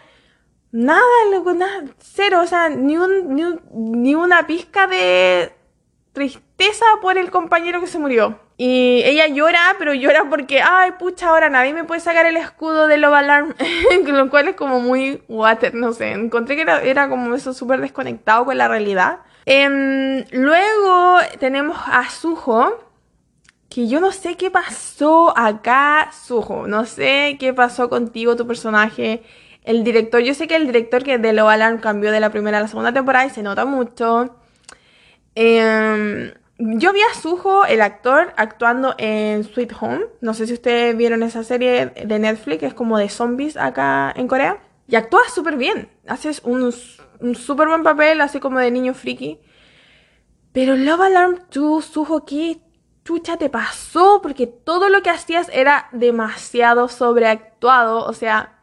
Nada, 0.72 1.02
loco, 1.32 1.54
nada, 1.54 1.86
cero, 2.00 2.42
o 2.44 2.48
sea, 2.48 2.70
ni, 2.70 2.98
un, 2.98 3.36
ni, 3.36 3.44
ni 3.72 4.16
una 4.16 4.48
pizca 4.48 4.88
de 4.88 5.54
tristeza 6.18 6.86
por 7.00 7.20
el 7.20 7.30
compañero 7.30 7.80
que 7.80 7.86
se 7.86 8.00
murió. 8.00 8.40
Y 8.58 9.04
ella 9.06 9.28
llora, 9.28 9.76
pero 9.78 9.94
llora 9.94 10.28
porque, 10.28 10.62
ay, 10.64 10.94
pucha, 10.98 11.30
ahora 11.30 11.48
nadie 11.48 11.76
me 11.76 11.84
puede 11.84 12.02
sacar 12.02 12.26
el 12.26 12.38
escudo 12.38 12.88
de 12.88 12.98
Love 12.98 13.14
Alarm. 13.14 13.54
lo 14.08 14.30
cual 14.32 14.48
es 14.48 14.56
como 14.56 14.80
muy 14.80 15.22
water, 15.28 15.76
no 15.76 15.94
sé. 15.94 16.14
Encontré 16.14 16.56
que 16.56 16.64
era, 16.64 17.08
como 17.08 17.36
eso 17.36 17.54
súper 17.54 17.82
desconectado 17.82 18.46
con 18.46 18.58
la 18.58 18.68
realidad. 18.68 19.20
Em, 19.46 20.26
luego 20.32 21.20
tenemos 21.40 21.78
a 21.86 22.10
Suho, 22.10 22.80
que 23.70 23.88
yo 23.88 24.00
no 24.00 24.12
sé 24.12 24.38
qué 24.38 24.50
pasó 24.50 25.38
acá, 25.38 26.10
Suho. 26.12 26.66
No 26.66 26.86
sé 26.86 27.38
qué 27.40 27.54
pasó 27.54 27.90
contigo, 27.90 28.36
tu 28.36 28.48
personaje. 28.48 29.22
El 29.64 29.84
director, 29.84 30.22
yo 30.22 30.34
sé 30.34 30.48
que 30.48 30.56
el 30.56 30.66
director 30.66 31.04
que 31.04 31.20
de 31.20 31.32
Love 31.32 31.50
Alarm 31.50 31.78
cambió 31.78 32.12
de 32.12 32.22
la 32.22 32.32
primera 32.32 32.58
a 32.58 32.62
la 32.62 32.68
segunda 32.68 32.92
temporada 32.92 33.28
y 33.28 33.30
se 33.30 33.44
nota 33.44 33.66
mucho. 33.66 34.36
Em, 35.40 36.34
yo 36.58 36.94
vi 36.94 37.00
a 37.02 37.14
Suho, 37.14 37.66
el 37.66 37.82
actor, 37.82 38.34
actuando 38.38 38.96
en 38.98 39.44
Sweet 39.44 39.72
Home. 39.80 40.06
No 40.20 40.34
sé 40.34 40.48
si 40.48 40.54
ustedes 40.54 40.98
vieron 40.98 41.22
esa 41.22 41.44
serie 41.44 41.86
de 41.86 42.18
Netflix, 42.18 42.64
es 42.64 42.74
como 42.74 42.98
de 42.98 43.08
zombies 43.08 43.56
acá 43.56 44.12
en 44.16 44.28
Corea. 44.28 44.58
Y 44.88 44.96
actúa 44.96 45.22
súper 45.30 45.58
bien. 45.58 45.92
Haces 46.08 46.42
un, 46.44 46.72
súper 47.36 47.68
buen 47.68 47.84
papel, 47.84 48.20
así 48.22 48.40
como 48.40 48.58
de 48.58 48.72
niño 48.72 48.96
friki. 48.96 49.40
Pero 50.54 50.76
Love 50.76 51.02
Alarm 51.02 51.40
2, 51.52 51.86
Suho, 51.86 52.26
¿qué 52.26 52.60
chucha 53.06 53.38
te 53.38 53.52
pasó? 53.52 54.22
Porque 54.24 54.48
todo 54.48 54.90
lo 54.90 55.04
que 55.04 55.12
hacías 55.12 55.52
era 55.54 55.88
demasiado 55.92 56.88
sobreactuado. 56.88 58.06
O 58.06 58.14
sea, 58.14 58.58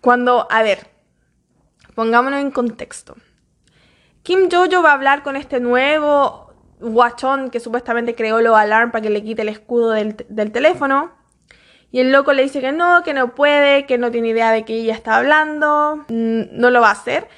cuando, 0.00 0.46
a 0.50 0.62
ver, 0.62 0.88
pongámonos 1.94 2.40
en 2.40 2.52
contexto. 2.52 3.16
Kim 4.22 4.48
Jojo 4.50 4.82
va 4.82 4.90
a 4.90 4.94
hablar 4.94 5.22
con 5.22 5.36
este 5.36 5.60
nuevo 5.60 6.48
guachón 6.80 7.50
que 7.50 7.60
supuestamente 7.60 8.14
creó 8.14 8.40
lo 8.40 8.56
alarm 8.56 8.90
para 8.90 9.02
que 9.02 9.10
le 9.10 9.22
quite 9.22 9.42
el 9.42 9.48
escudo 9.48 9.90
del, 9.90 10.14
teléfono. 10.52 11.12
Y 11.90 12.00
el 12.00 12.12
loco 12.12 12.32
le 12.34 12.42
dice 12.42 12.60
que 12.60 12.72
no, 12.72 13.02
que 13.02 13.14
no 13.14 13.34
puede, 13.34 13.86
que 13.86 13.96
no 13.96 14.10
tiene 14.10 14.28
idea 14.28 14.52
de 14.52 14.64
que 14.64 14.74
ella 14.74 14.94
está 14.94 15.16
hablando, 15.16 16.04
no 16.08 16.70
lo 16.70 16.80
va 16.80 16.88
a 16.88 16.92
hacer. 16.92 17.28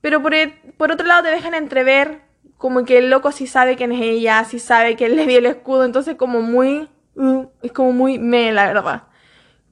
Pero 0.00 0.22
por, 0.22 0.32
por 0.76 0.92
otro 0.92 1.06
lado 1.06 1.24
te 1.24 1.30
dejan 1.30 1.54
entrever 1.54 2.20
como 2.56 2.84
que 2.84 2.98
el 2.98 3.10
loco 3.10 3.32
sí 3.32 3.46
sabe 3.46 3.76
quién 3.76 3.92
es 3.92 4.00
ella, 4.00 4.44
sí 4.44 4.58
sabe 4.58 4.96
que 4.96 5.06
él 5.06 5.16
le 5.16 5.26
dio 5.26 5.38
el 5.38 5.46
escudo, 5.46 5.84
entonces 5.84 6.16
como 6.16 6.40
muy, 6.40 6.88
uh, 7.16 7.46
es 7.62 7.72
como 7.72 7.92
muy 7.92 8.18
me, 8.18 8.52
la 8.52 8.66
verdad. 8.66 9.02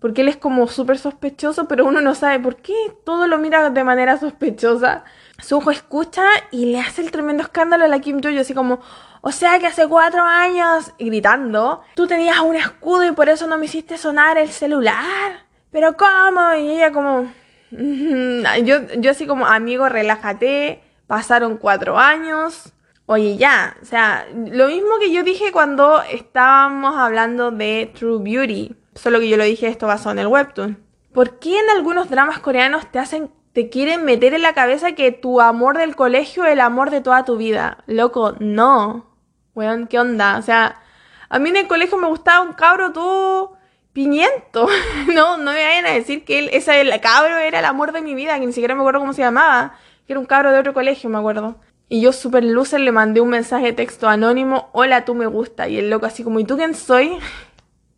Porque 0.00 0.20
él 0.20 0.28
es 0.28 0.36
como 0.36 0.66
súper 0.66 0.98
sospechoso, 0.98 1.66
pero 1.66 1.86
uno 1.86 2.00
no 2.00 2.14
sabe 2.14 2.38
por 2.40 2.56
qué 2.56 2.74
todo 3.04 3.26
lo 3.26 3.38
mira 3.38 3.70
de 3.70 3.84
manera 3.84 4.18
sospechosa. 4.18 5.04
Su 5.44 5.58
ojo 5.58 5.70
escucha 5.70 6.24
y 6.50 6.64
le 6.72 6.80
hace 6.80 7.02
el 7.02 7.10
tremendo 7.10 7.42
escándalo 7.42 7.84
a 7.84 7.88
la 7.88 8.00
Kim 8.00 8.22
Jojo, 8.22 8.40
así 8.40 8.54
como, 8.54 8.80
o 9.20 9.30
sea 9.30 9.58
que 9.58 9.66
hace 9.66 9.86
cuatro 9.86 10.22
años, 10.22 10.94
gritando, 10.98 11.82
tú 11.94 12.06
tenías 12.06 12.40
un 12.40 12.56
escudo 12.56 13.04
y 13.04 13.12
por 13.12 13.28
eso 13.28 13.46
no 13.46 13.58
me 13.58 13.66
hiciste 13.66 13.98
sonar 13.98 14.38
el 14.38 14.48
celular. 14.48 15.44
Pero 15.70 15.98
¿cómo? 15.98 16.54
Y 16.54 16.70
ella 16.70 16.92
como, 16.92 17.30
yo, 17.70 18.76
yo 18.96 19.10
así 19.10 19.26
como, 19.26 19.44
amigo, 19.44 19.86
relájate, 19.90 20.82
pasaron 21.06 21.58
cuatro 21.58 21.98
años, 21.98 22.72
Oye, 23.06 23.36
ya, 23.36 23.76
o 23.82 23.84
sea, 23.84 24.26
lo 24.34 24.68
mismo 24.68 24.98
que 24.98 25.12
yo 25.12 25.22
dije 25.22 25.52
cuando 25.52 26.00
estábamos 26.10 26.96
hablando 26.96 27.50
de 27.50 27.92
True 27.94 28.22
Beauty, 28.22 28.74
solo 28.94 29.20
que 29.20 29.28
yo 29.28 29.36
lo 29.36 29.44
dije 29.44 29.66
esto 29.66 29.86
basado 29.86 30.12
en 30.12 30.20
el 30.20 30.26
webtoon. 30.28 30.82
¿Por 31.12 31.38
qué 31.38 31.60
en 31.60 31.68
algunos 31.68 32.08
dramas 32.08 32.38
coreanos 32.38 32.90
te 32.90 32.98
hacen 32.98 33.30
te 33.54 33.70
quieren 33.70 34.04
meter 34.04 34.34
en 34.34 34.42
la 34.42 34.52
cabeza 34.52 34.92
que 34.92 35.12
tu 35.12 35.40
amor 35.40 35.78
del 35.78 35.94
colegio 35.94 36.44
es 36.44 36.52
el 36.52 36.60
amor 36.60 36.90
de 36.90 37.00
toda 37.00 37.24
tu 37.24 37.36
vida? 37.36 37.78
Loco, 37.86 38.34
no. 38.40 39.06
Weón, 39.54 39.86
¿qué 39.86 40.00
onda? 40.00 40.36
O 40.38 40.42
sea, 40.42 40.82
a 41.28 41.38
mí 41.38 41.50
en 41.50 41.56
el 41.56 41.68
colegio 41.68 41.96
me 41.96 42.08
gustaba 42.08 42.42
un 42.42 42.54
cabro 42.54 42.92
todo 42.92 43.56
pimiento. 43.92 44.66
no, 45.14 45.36
no 45.36 45.52
me 45.52 45.64
vayan 45.64 45.86
a 45.86 45.90
decir 45.90 46.24
que 46.24 46.40
él, 46.40 46.50
ese 46.52 46.80
el 46.80 47.00
cabro 47.00 47.38
era 47.38 47.60
el 47.60 47.64
amor 47.64 47.92
de 47.92 48.02
mi 48.02 48.16
vida, 48.16 48.40
que 48.40 48.46
ni 48.46 48.52
siquiera 48.52 48.74
me 48.74 48.80
acuerdo 48.80 48.98
cómo 48.98 49.12
se 49.12 49.22
llamaba. 49.22 49.78
Que 50.04 50.14
era 50.14 50.20
un 50.20 50.26
cabro 50.26 50.50
de 50.50 50.58
otro 50.58 50.74
colegio, 50.74 51.08
me 51.08 51.18
acuerdo. 51.18 51.60
Y 51.88 52.00
yo, 52.00 52.12
super 52.12 52.42
loser, 52.42 52.80
le 52.80 52.90
mandé 52.90 53.20
un 53.20 53.28
mensaje 53.28 53.66
de 53.66 53.72
texto 53.72 54.08
anónimo, 54.08 54.68
hola, 54.72 55.04
tú 55.04 55.14
me 55.14 55.26
gusta. 55.26 55.68
Y 55.68 55.78
el 55.78 55.90
loco 55.90 56.06
así 56.06 56.24
como, 56.24 56.40
¿y 56.40 56.44
tú 56.44 56.56
quién 56.56 56.74
soy? 56.74 57.18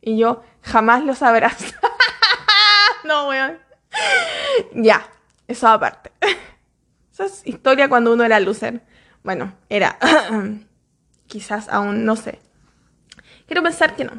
Y 0.02 0.18
yo, 0.18 0.44
jamás 0.62 1.02
lo 1.02 1.16
sabrás. 1.16 1.74
no, 3.04 3.26
weón. 3.26 3.58
ya, 4.72 5.04
eso 5.48 5.68
aparte. 5.68 6.12
Esa 7.12 7.24
es 7.24 7.42
historia 7.46 7.88
cuando 7.88 8.12
uno 8.12 8.24
era 8.24 8.40
loser. 8.40 8.82
Bueno, 9.22 9.54
era. 9.68 9.98
Quizás 11.26 11.68
aún, 11.68 12.04
no 12.04 12.16
sé. 12.16 12.40
Quiero 13.46 13.62
pensar 13.62 13.96
que 13.96 14.04
no. 14.04 14.12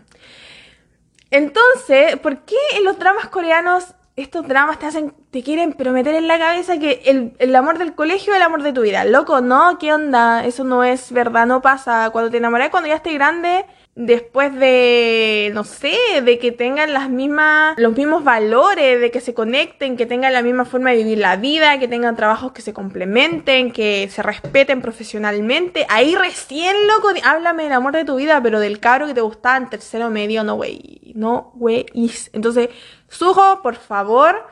Entonces, 1.30 2.18
¿por 2.18 2.40
qué 2.46 2.56
en 2.74 2.86
los 2.86 2.98
dramas 2.98 3.28
coreanos 3.28 3.96
estos 4.18 4.48
dramas 4.48 4.80
te 4.80 4.88
hacen, 4.88 5.14
te 5.30 5.44
quieren 5.44 5.74
prometer 5.74 6.16
en 6.16 6.28
la 6.28 6.40
cabeza 6.40 6.80
que 6.80 7.04
el, 7.06 7.36
el, 7.38 7.56
amor 7.56 7.78
del 7.78 7.94
colegio 7.94 8.34
es 8.34 8.38
el 8.38 8.44
amor 8.44 8.64
de 8.64 8.74
tu 8.74 8.82
vida. 8.82 9.06
Loco, 9.06 9.42
no, 9.42 9.78
¿qué 9.78 9.94
onda? 9.94 10.44
Eso 10.44 10.64
no 10.64 10.84
es 10.84 11.12
verdad, 11.12 11.46
no 11.46 11.62
pasa. 11.62 12.10
Cuando 12.10 12.32
te 12.32 12.38
enamoras, 12.38 12.72
cuando 12.72 12.90
ya 12.90 12.96
estés 12.96 13.14
grande, 13.14 13.66
después 13.98 14.54
de, 14.54 15.50
no 15.56 15.64
sé, 15.64 15.98
de 16.24 16.38
que 16.38 16.52
tengan 16.52 16.94
las 16.94 17.10
mismas, 17.10 17.76
los 17.80 17.98
mismos 17.98 18.24
valores, 18.24 19.02
de 19.02 19.10
que 19.10 19.20
se 19.20 19.34
conecten, 19.34 19.98
que 19.98 20.06
tengan 20.06 20.34
la 20.34 20.44
misma 20.44 20.66
forma 20.66 20.92
de 20.92 20.98
vivir 20.98 21.18
la 21.18 21.36
vida, 21.36 21.80
que 21.80 21.88
tengan 21.88 22.16
trabajos 22.16 22.52
que 22.52 22.62
se 22.62 22.74
complementen, 22.74 23.72
que 23.72 24.08
se 24.12 24.22
respeten 24.22 24.84
profesionalmente. 24.84 25.88
Ahí 25.90 26.16
recién, 26.16 26.76
loco, 26.88 27.10
háblame 27.24 27.64
del 27.64 27.74
amor 27.74 27.94
de 27.94 28.06
tu 28.06 28.18
vida, 28.18 28.40
pero 28.42 28.60
del 28.60 28.80
cabro 28.80 29.08
que 29.08 29.16
te 29.16 29.22
gustaba 29.22 29.58
en 29.58 29.70
tercero 29.70 30.12
medio, 30.12 30.44
no, 30.44 30.56
güey. 30.56 31.14
No, 31.16 31.52
güey. 31.56 31.88
Entonces, 32.34 32.70
Sujo, 33.08 33.62
por 33.64 33.76
favor, 33.76 34.46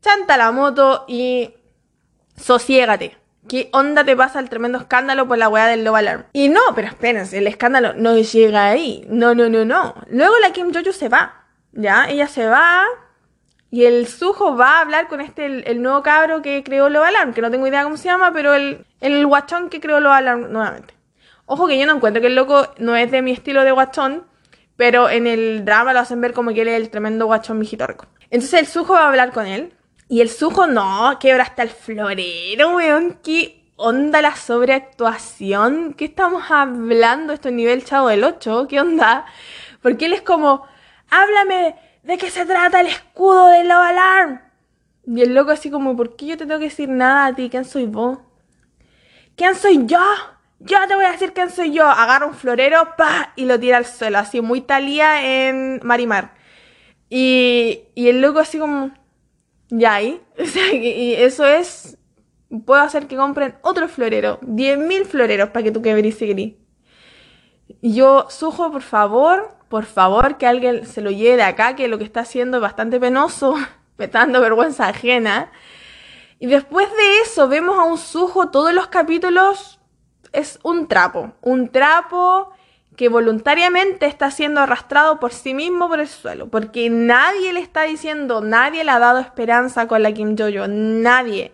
chanta 0.00 0.36
la 0.36 0.52
moto 0.52 1.04
y 1.08 1.54
sosiégate. 2.36 3.16
¿Qué 3.48 3.68
onda 3.72 4.04
te 4.04 4.16
pasa 4.16 4.40
el 4.40 4.48
tremendo 4.48 4.78
escándalo 4.78 5.28
por 5.28 5.38
la 5.38 5.48
weá 5.48 5.66
del 5.66 5.84
Love 5.84 5.96
Alarm? 5.96 6.24
Y 6.32 6.48
no, 6.48 6.60
pero 6.74 6.88
espérense, 6.88 7.38
el 7.38 7.46
escándalo 7.46 7.94
no 7.94 8.16
llega 8.16 8.66
ahí. 8.66 9.06
No, 9.08 9.34
no, 9.34 9.48
no, 9.48 9.64
no. 9.64 9.94
Luego 10.10 10.34
la 10.40 10.52
Kim 10.52 10.72
Jojo 10.72 10.92
se 10.92 11.08
va. 11.08 11.44
¿Ya? 11.72 12.06
Ella 12.08 12.26
se 12.26 12.46
va. 12.46 12.84
Y 13.70 13.84
el 13.84 14.06
Sujo 14.06 14.56
va 14.56 14.78
a 14.78 14.80
hablar 14.80 15.08
con 15.08 15.20
este, 15.20 15.70
el, 15.70 15.82
nuevo 15.82 16.02
cabro 16.02 16.40
que 16.40 16.62
creó 16.64 16.88
Love 16.88 17.06
Alarm, 17.06 17.34
que 17.34 17.42
no 17.42 17.50
tengo 17.50 17.66
idea 17.66 17.84
cómo 17.84 17.96
se 17.96 18.08
llama, 18.08 18.32
pero 18.32 18.54
el, 18.54 18.86
el 19.00 19.26
guachón 19.26 19.68
que 19.68 19.80
creó 19.80 20.00
Love 20.00 20.14
Alarm 20.14 20.52
nuevamente. 20.52 20.94
Ojo 21.46 21.66
que 21.66 21.78
yo 21.78 21.86
no 21.86 21.94
encuentro 21.94 22.20
que 22.20 22.28
el 22.28 22.34
loco 22.34 22.68
no 22.78 22.96
es 22.96 23.10
de 23.10 23.22
mi 23.22 23.32
estilo 23.32 23.64
de 23.64 23.72
guachón, 23.72 24.24
pero 24.76 25.08
en 25.08 25.26
el 25.26 25.64
drama 25.64 25.92
lo 25.92 26.00
hacen 26.00 26.20
ver 26.20 26.32
como 26.32 26.52
que 26.52 26.62
él 26.62 26.68
es 26.68 26.76
el 26.76 26.90
tremendo 26.90 27.26
guachón 27.26 27.58
mijito 27.58 27.86
rico. 27.86 28.06
Entonces 28.30 28.60
el 28.60 28.66
sujo 28.66 28.94
va 28.94 29.04
a 29.04 29.08
hablar 29.08 29.32
con 29.32 29.46
él. 29.46 29.72
Y 30.08 30.20
el 30.20 30.30
sujo 30.30 30.66
no, 30.66 31.18
quebra 31.18 31.42
hasta 31.42 31.62
el 31.62 31.70
florero, 31.70 32.76
weón. 32.76 33.18
¿Qué 33.24 33.64
onda 33.76 34.22
la 34.22 34.36
sobreactuación? 34.36 35.94
¿Qué 35.94 36.04
estamos 36.04 36.44
hablando? 36.50 37.32
Esto 37.32 37.50
nivel 37.50 37.84
chavo 37.84 38.08
del 38.08 38.22
8. 38.22 38.66
¿Qué 38.68 38.80
onda? 38.80 39.26
Porque 39.82 40.06
él 40.06 40.12
es 40.12 40.22
como, 40.22 40.64
háblame 41.10 41.76
de 42.04 42.18
qué 42.18 42.30
se 42.30 42.46
trata 42.46 42.80
el 42.80 42.86
escudo 42.86 43.48
de 43.48 43.64
Love 43.64 43.82
Alarm. 43.82 44.40
Y 45.06 45.22
el 45.22 45.34
loco 45.34 45.50
así 45.50 45.70
como, 45.70 45.96
¿por 45.96 46.16
qué 46.16 46.26
yo 46.26 46.36
te 46.36 46.46
tengo 46.46 46.60
que 46.60 46.66
decir 46.66 46.88
nada 46.88 47.26
a 47.26 47.34
ti? 47.34 47.48
¿Quién 47.50 47.64
soy 47.64 47.86
vos? 47.86 48.18
¿Quién 49.36 49.56
soy 49.56 49.86
yo? 49.86 50.00
Yo 50.60 50.78
te 50.88 50.94
voy 50.94 51.04
a 51.04 51.12
decir 51.12 51.32
quién 51.32 51.50
soy 51.50 51.72
yo. 51.72 51.84
Agarra 51.88 52.26
un 52.26 52.34
florero, 52.34 52.94
pa, 52.96 53.32
y 53.36 53.44
lo 53.44 53.58
tira 53.58 53.76
al 53.76 53.86
suelo, 53.86 54.18
así 54.18 54.40
muy 54.40 54.60
talía 54.60 55.48
en 55.48 55.80
Marimar. 55.82 56.34
Y, 57.10 57.82
y 57.94 58.08
el 58.08 58.20
loco 58.20 58.38
así 58.38 58.58
como, 58.58 58.92
ya 59.68 59.94
ahí. 59.94 60.20
O 60.38 60.44
sea, 60.44 60.72
y 60.74 61.14
eso 61.14 61.46
es, 61.46 61.98
puedo 62.64 62.80
hacer 62.80 63.06
que 63.06 63.16
compren 63.16 63.56
otro 63.62 63.88
florero. 63.88 64.40
10.000 64.40 65.04
floreros 65.04 65.50
para 65.50 65.64
que 65.64 65.72
tú 65.72 65.82
y 65.84 65.92
gris. 65.92 66.54
Y 67.80 67.94
yo, 67.94 68.26
sujo, 68.30 68.70
por 68.70 68.82
favor, 68.82 69.56
por 69.68 69.84
favor, 69.84 70.36
que 70.36 70.46
alguien 70.46 70.86
se 70.86 71.00
lo 71.00 71.10
lleve 71.10 71.36
de 71.36 71.42
acá, 71.42 71.74
que 71.74 71.88
lo 71.88 71.98
que 71.98 72.04
está 72.04 72.20
haciendo 72.20 72.58
es 72.58 72.62
bastante 72.62 73.00
penoso. 73.00 73.56
dando 74.12 74.40
vergüenza 74.40 74.88
ajena. 74.88 75.50
Y 76.38 76.46
después 76.46 76.88
de 76.88 77.18
eso 77.24 77.48
vemos 77.48 77.78
a 77.78 77.84
un 77.84 77.98
Sujo 77.98 78.50
todos 78.50 78.72
los 78.72 78.88
capítulos 78.88 79.80
es 80.32 80.58
un 80.62 80.86
trapo, 80.86 81.32
un 81.40 81.70
trapo 81.70 82.50
que 82.96 83.08
voluntariamente 83.08 84.06
está 84.06 84.30
siendo 84.30 84.60
arrastrado 84.60 85.20
por 85.20 85.32
sí 85.32 85.54
mismo 85.54 85.88
por 85.88 86.00
el 86.00 86.08
suelo, 86.08 86.48
porque 86.48 86.90
nadie 86.90 87.52
le 87.52 87.60
está 87.60 87.82
diciendo, 87.82 88.40
nadie 88.40 88.84
le 88.84 88.90
ha 88.90 88.98
dado 88.98 89.18
esperanza 89.18 89.86
con 89.86 90.02
la 90.02 90.12
Kim 90.12 90.36
Jojo, 90.36 90.66
nadie. 90.66 91.52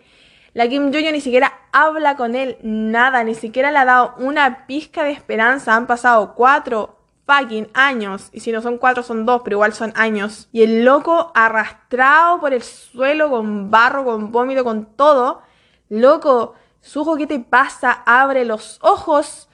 La 0.53 0.67
Kim 0.69 0.93
Jojo 0.93 1.11
ni 1.11 1.19
siquiera 1.19 1.51
habla 1.71 2.15
con 2.15 2.35
él, 2.35 2.57
nada, 2.61 3.23
ni 3.23 3.35
siquiera 3.35 3.71
le 3.71 3.79
ha 3.79 3.85
dado 3.85 4.13
una 4.17 4.67
pizca 4.67 5.03
de 5.03 5.11
esperanza. 5.11 5.75
Han 5.75 5.87
pasado 5.87 6.35
cuatro 6.35 6.99
fucking 7.25 7.69
años. 7.73 8.29
Y 8.31 8.41
si 8.41 8.51
no 8.51 8.61
son 8.61 8.77
cuatro, 8.77 9.01
son 9.01 9.25
dos, 9.25 9.41
pero 9.43 9.55
igual 9.55 9.73
son 9.73 9.91
años. 9.95 10.49
Y 10.51 10.61
el 10.61 10.85
loco 10.85 11.31
arrastrado 11.33 12.39
por 12.39 12.53
el 12.53 12.61
suelo 12.61 13.29
con 13.31 13.71
barro, 13.71 14.05
con 14.05 14.31
vómito, 14.31 14.63
con 14.63 14.85
todo. 14.95 15.41
Loco, 15.89 16.53
Sujo, 16.81 17.15
¿qué 17.15 17.27
te 17.27 17.39
pasa? 17.39 18.03
Abre 18.05 18.45
los 18.45 18.77
ojos. 18.81 19.49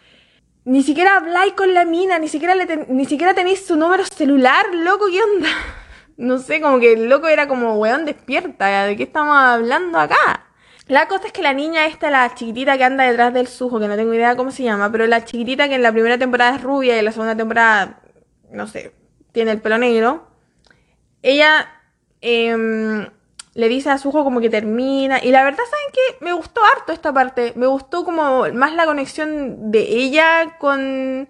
Ni 0.70 0.84
siquiera 0.84 1.18
habláis 1.18 1.54
con 1.54 1.74
la 1.74 1.84
mina, 1.84 2.20
ni 2.20 2.28
siquiera, 2.28 2.54
ni 2.90 3.06
siquiera 3.06 3.34
tenéis 3.34 3.66
su 3.66 3.76
número 3.76 4.06
celular, 4.06 4.68
loco, 4.72 5.08
¿qué 5.12 5.20
onda? 5.20 5.50
No 6.18 6.38
sé, 6.38 6.62
como 6.62 6.80
que 6.80 6.94
el 6.94 7.10
loco 7.10 7.28
era 7.28 7.48
como, 7.48 7.78
weón, 7.78 8.06
despierta, 8.06 8.86
¿de 8.86 8.96
qué 8.96 9.02
estamos 9.02 9.36
hablando 9.36 9.98
acá? 9.98 10.46
La 10.86 11.08
cosa 11.08 11.26
es 11.26 11.34
que 11.34 11.42
la 11.42 11.54
niña 11.54 11.88
esta, 11.88 12.12
la 12.12 12.36
chiquitita 12.36 12.78
que 12.78 12.84
anda 12.84 13.06
detrás 13.06 13.34
del 13.34 13.48
sujo, 13.48 13.80
que 13.80 13.88
no 13.88 13.96
tengo 13.96 14.14
idea 14.14 14.36
cómo 14.36 14.52
se 14.52 14.62
llama, 14.62 14.92
pero 14.92 15.08
la 15.08 15.26
chiquitita 15.26 15.68
que 15.68 15.74
en 15.74 15.82
la 15.82 15.92
primera 15.92 16.20
temporada 16.20 16.58
es 16.58 16.62
rubia 16.62 16.96
y 16.96 17.00
en 17.00 17.06
la 17.06 17.14
segunda 17.14 17.36
temporada, 17.36 18.02
no 18.52 18.68
sé, 18.68 18.94
tiene 19.32 19.50
el 19.50 19.62
pelo 19.62 19.80
negro, 19.80 20.28
ella 21.24 21.68
em, 22.22 23.08
le 23.60 23.68
dice 23.68 23.90
a 23.90 23.98
Sujo 23.98 24.24
como 24.24 24.40
que 24.40 24.50
termina. 24.50 25.22
Y 25.22 25.32
la 25.32 25.44
verdad, 25.44 25.64
¿saben 25.70 25.86
qué? 25.92 26.24
Me 26.24 26.32
gustó 26.32 26.62
harto 26.64 26.94
esta 26.94 27.12
parte. 27.12 27.52
Me 27.58 27.68
gustó 27.68 28.06
como 28.06 28.48
más 28.54 28.74
la 28.74 28.86
conexión 28.86 29.70
de 29.70 29.82
ella 29.82 30.58
con 30.60 31.28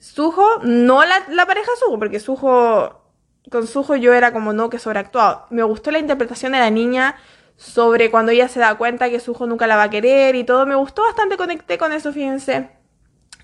Sujo, 0.00 0.58
no 0.64 1.04
la, 1.04 1.22
la 1.28 1.46
pareja 1.46 1.70
Sujo, 1.78 2.00
porque 2.00 2.18
Sujo, 2.18 3.00
con 3.48 3.68
Sujo 3.68 3.94
yo 3.94 4.12
era 4.12 4.32
como 4.32 4.52
no 4.52 4.70
que 4.70 4.80
sobreactuado. 4.80 5.46
Me 5.50 5.62
gustó 5.62 5.92
la 5.92 6.00
interpretación 6.00 6.50
de 6.50 6.58
la 6.58 6.70
niña 6.70 7.14
sobre 7.56 8.10
cuando 8.10 8.32
ella 8.32 8.48
se 8.48 8.58
da 8.58 8.74
cuenta 8.74 9.08
que 9.08 9.20
su 9.20 9.30
hijo 9.30 9.46
nunca 9.46 9.68
la 9.68 9.76
va 9.76 9.84
a 9.84 9.90
querer 9.90 10.34
y 10.34 10.42
todo. 10.42 10.66
Me 10.66 10.74
gustó 10.74 11.02
bastante, 11.02 11.36
conecté 11.36 11.78
con 11.78 11.92
eso, 11.92 12.12
fíjense. 12.12 12.70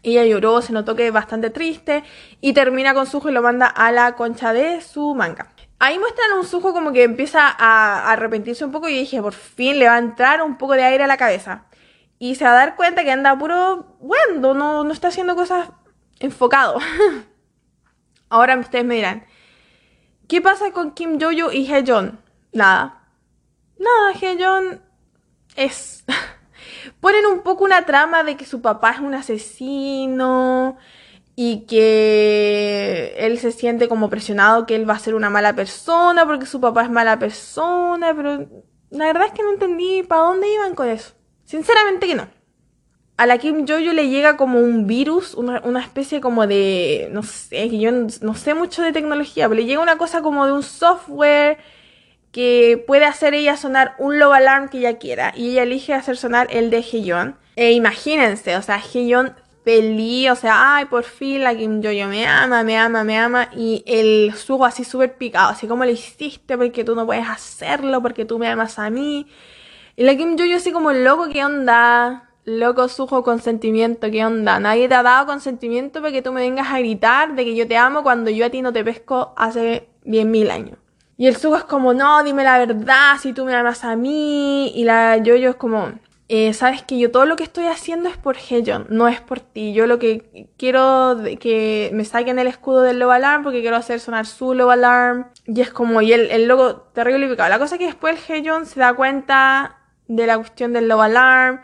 Ella 0.03 0.25
lloró, 0.25 0.61
se 0.61 0.73
notó 0.73 0.97
que 0.97 1.07
es 1.07 1.13
bastante 1.13 1.51
triste 1.51 2.03
y 2.41 2.53
termina 2.53 2.95
con 2.95 3.07
su 3.07 3.19
hijo 3.19 3.31
y 3.31 3.33
lo 3.33 3.43
manda 3.43 3.69
a 3.69 3.93
la 3.93 4.17
concha 4.17 4.53
de 4.53 4.81
su 4.81 5.15
manga. 5.15 5.52
Ahí 5.85 5.99
muestran 5.99 6.39
un 6.39 6.47
sujo 6.47 6.73
como 6.73 6.93
que 6.93 7.03
empieza 7.03 7.49
a 7.49 8.13
arrepentirse 8.13 8.65
un 8.65 8.71
poco 8.71 8.89
y 8.89 8.97
dije, 9.01 9.21
por 9.21 9.33
fin 9.33 9.81
le 9.81 9.89
va 9.89 9.97
a 9.97 9.99
entrar 9.99 10.41
un 10.41 10.57
poco 10.57 10.75
de 10.75 10.85
aire 10.85 11.03
a 11.03 11.09
la 11.09 11.17
cabeza. 11.17 11.65
Y 12.21 12.37
se 12.37 12.45
va 12.45 12.53
a 12.53 12.55
dar 12.55 12.77
cuenta 12.77 13.03
que 13.03 13.11
anda 13.11 13.37
puro 13.37 13.97
bueno, 13.99 14.55
no, 14.55 14.85
no 14.85 14.93
está 14.93 15.09
haciendo 15.09 15.35
cosas 15.35 15.71
enfocado. 16.21 16.79
Ahora 18.29 18.57
ustedes 18.59 18.85
me 18.85 18.95
dirán, 18.95 19.27
¿qué 20.29 20.41
pasa 20.41 20.71
con 20.71 20.93
Kim 20.93 21.19
Jojo 21.21 21.51
y 21.51 21.67
Hejon? 21.67 22.21
Nada, 22.53 23.03
Nada, 23.77 24.13
Hejon 24.21 24.81
es... 25.57 26.05
Ponen 27.01 27.27
un 27.27 27.41
poco 27.41 27.65
una 27.65 27.87
trama 27.87 28.23
de 28.23 28.37
que 28.37 28.45
su 28.45 28.63
papá 28.63 28.93
es 28.93 29.01
un 29.01 29.15
asesino 29.15 30.79
y 31.35 31.67
que 31.67 33.15
él 33.19 33.39
se 33.39 33.53
siente 33.53 33.89
como 33.89 34.11
presionado 34.11 34.67
que 34.67 34.75
él 34.75 34.89
va 34.89 34.95
a 34.95 34.99
ser 34.99 35.15
una 35.15 35.31
mala 35.31 35.55
persona 35.55 36.27
porque 36.27 36.47
su 36.47 36.61
papá 36.61 36.83
es 36.83 36.91
mala 36.91 37.19
persona, 37.19 38.15
pero 38.15 38.47
la 38.91 39.07
verdad 39.07 39.27
es 39.27 39.33
que 39.33 39.43
no 39.43 39.53
entendí 39.53 40.03
para 40.03 40.23
dónde 40.23 40.53
iban 40.53 40.75
con 40.75 40.89
eso. 40.89 41.15
Sinceramente 41.45 42.07
que 42.07 42.15
no. 42.15 42.29
A 43.17 43.27
la 43.27 43.39
Kim 43.39 43.67
Jojo 43.67 43.93
le 43.93 44.09
llega 44.09 44.37
como 44.37 44.59
un 44.59 44.87
virus, 44.87 45.35
una, 45.35 45.61
una 45.65 45.81
especie 45.81 46.21
como 46.21 46.47
de, 46.47 47.09
no 47.13 47.23
sé, 47.23 47.69
que 47.69 47.79
yo 47.79 47.91
no 47.93 48.35
sé 48.35 48.55
mucho 48.55 48.83
de 48.83 48.93
tecnología, 48.93 49.49
pero 49.49 49.61
le 49.61 49.67
llega 49.67 49.83
una 49.83 49.99
cosa 49.99 50.23
como 50.23 50.47
de 50.47 50.53
un 50.53 50.63
software 50.63 51.59
que 52.33 52.83
puede 52.87 53.05
hacer 53.05 53.35
ella 53.35 53.57
sonar 53.57 53.95
un 53.99 54.19
low 54.19 54.33
alarm 54.33 54.69
que 54.69 54.79
ella 54.79 54.99
quiera 54.99 55.33
y 55.37 55.51
ella 55.51 55.63
elige 55.65 55.93
hacer 55.93 56.17
sonar 56.17 56.49
el 56.51 56.71
de 56.71 56.79
Heyeon. 56.79 57.37
E 57.55 57.73
imagínense, 57.73 58.57
o 58.57 58.63
sea, 58.63 58.81
Heyeon 58.81 59.35
feliz, 59.65 60.31
o 60.31 60.37
sea, 60.37 60.77
ay, 60.77 60.87
por 60.87 61.05
fin 61.05 61.43
la 61.43 61.55
Kim 61.55 61.83
Jojo 61.83 62.09
me 62.09 62.27
ama, 62.27 62.65
me 62.65 62.77
ama, 62.77 63.05
me 63.05 63.19
ama 63.19 63.49
y 63.57 63.83
el 63.87 64.35
sugo 64.35 64.65
así 64.65 64.85
súper 64.85 65.17
picado, 65.17 65.51
así 65.51 65.67
como 65.67 65.85
le 65.85 65.93
hiciste 65.93 66.59
porque 66.59 66.85
tú 66.85 66.95
no 66.95 67.07
puedes 67.07 67.29
hacerlo, 67.29 68.03
porque 68.03 68.25
tú 68.25 68.39
me 68.39 68.49
amas 68.49 68.79
a 68.79 68.91
mí. 68.91 69.27
Y 69.97 70.05
la 70.05 70.17
Kim 70.17 70.37
Jojo 70.39 70.57
así 70.57 70.73
como 70.73 70.93
loco, 70.93 71.29
¿qué 71.29 71.45
onda? 71.45 72.31
Loco, 72.45 72.89
sujo 72.89 73.23
consentimiento, 73.23 74.11
¿qué 74.11 74.25
onda? 74.27 74.59
Nadie 74.59 74.89
te 74.89 74.95
ha 74.95 75.03
dado 75.03 75.27
consentimiento 75.27 76.01
para 76.01 76.13
que 76.13 76.23
tú 76.23 76.33
me 76.33 76.41
vengas 76.41 76.69
a 76.73 76.79
gritar 76.81 77.35
de 77.37 77.45
que 77.45 77.55
yo 77.55 77.69
te 77.69 77.77
amo 77.77 78.03
cuando 78.03 78.31
yo 78.31 78.47
a 78.47 78.51
ti 78.51 78.63
no 78.63 78.73
te 78.73 78.85
pesco 78.85 79.33
hace 79.37 79.89
10.000 80.05 80.51
años. 80.51 80.79
Y 81.17 81.29
el 81.29 81.37
Sugo 81.37 81.57
es 81.57 81.63
como, 81.63 81.95
no, 81.95 82.25
dime 82.25 82.43
la 82.43 82.59
verdad, 82.59 83.17
si 83.21 83.33
tú 83.33 83.45
me 83.45 83.55
amas 83.55 83.85
a 83.85 83.95
mí. 83.95 84.73
Y 84.75 84.83
la 84.83 85.19
Yoyo 85.19 85.51
es 85.51 85.55
como, 85.55 85.93
eh, 86.35 86.55
sabes 86.55 86.81
que 86.83 86.99
yo 86.99 87.11
todo 87.11 87.27
lo 87.27 87.37
que 87.37 87.45
estoy 87.45 87.67
haciendo 87.67 88.09
es 88.09 88.17
por 88.17 88.39
Hejon, 88.39 88.87
no 88.89 89.07
es 89.07 89.21
por 89.21 89.41
ti. 89.41 89.75
Yo 89.75 89.87
lo 89.87 89.99
que 89.99 90.49
quiero 90.57 91.19
que 91.39 91.91
me 91.93 92.07
saquen 92.07 92.39
el 92.39 92.47
escudo 92.47 92.81
del 92.81 93.01
Love 93.01 93.13
Alarm 93.13 93.43
porque 93.43 93.61
quiero 93.61 93.77
hacer 93.77 94.01
sonar 94.01 94.25
su 94.25 94.55
Love 94.55 94.71
Alarm. 94.71 95.27
Y 95.45 95.61
es 95.61 95.71
como, 95.71 96.01
y 96.01 96.15
el, 96.15 96.31
el 96.31 96.49
logo 96.49 96.89
terrible 96.95 97.29
picado. 97.29 97.51
La 97.51 97.59
cosa 97.59 97.75
es 97.75 97.79
que 97.81 97.85
después 97.85 98.19
Hejon 98.31 98.65
se 98.65 98.81
da 98.81 98.95
cuenta 98.95 99.77
de 100.09 100.27
la 100.27 100.39
cuestión 100.39 100.73
del 100.73 100.89
Love 100.89 101.03
Alarm, 101.03 101.61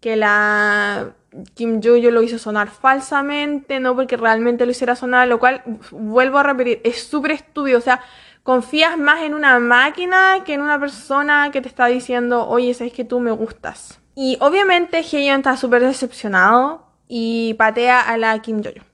que 0.00 0.16
la 0.16 1.14
Kim 1.54 1.80
Jojo 1.80 2.10
lo 2.10 2.20
hizo 2.20 2.40
sonar 2.40 2.70
falsamente, 2.70 3.78
no 3.78 3.94
porque 3.94 4.16
realmente 4.16 4.64
lo 4.64 4.72
hiciera 4.72 4.96
sonar, 4.96 5.28
lo 5.28 5.38
cual, 5.38 5.62
vuelvo 5.92 6.38
a 6.38 6.42
repetir, 6.42 6.80
es 6.82 7.04
súper 7.04 7.30
estúpido. 7.30 7.78
O 7.78 7.82
sea, 7.82 8.00
confías 8.42 8.98
más 8.98 9.22
en 9.22 9.34
una 9.34 9.60
máquina 9.60 10.42
que 10.44 10.54
en 10.54 10.62
una 10.62 10.80
persona 10.80 11.52
que 11.52 11.60
te 11.60 11.68
está 11.68 11.86
diciendo, 11.86 12.48
oye, 12.48 12.74
sabes 12.74 12.92
que 12.92 13.04
tú 13.04 13.20
me 13.20 13.30
gustas. 13.30 14.00
Y 14.20 14.36
obviamente 14.40 14.98
Heyeon 14.98 15.38
está 15.38 15.56
súper 15.56 15.80
decepcionado 15.80 16.84
y 17.06 17.54
patea 17.54 18.00
a 18.00 18.18
la 18.18 18.36
Kim 18.42 18.64
Jojo. 18.64 18.84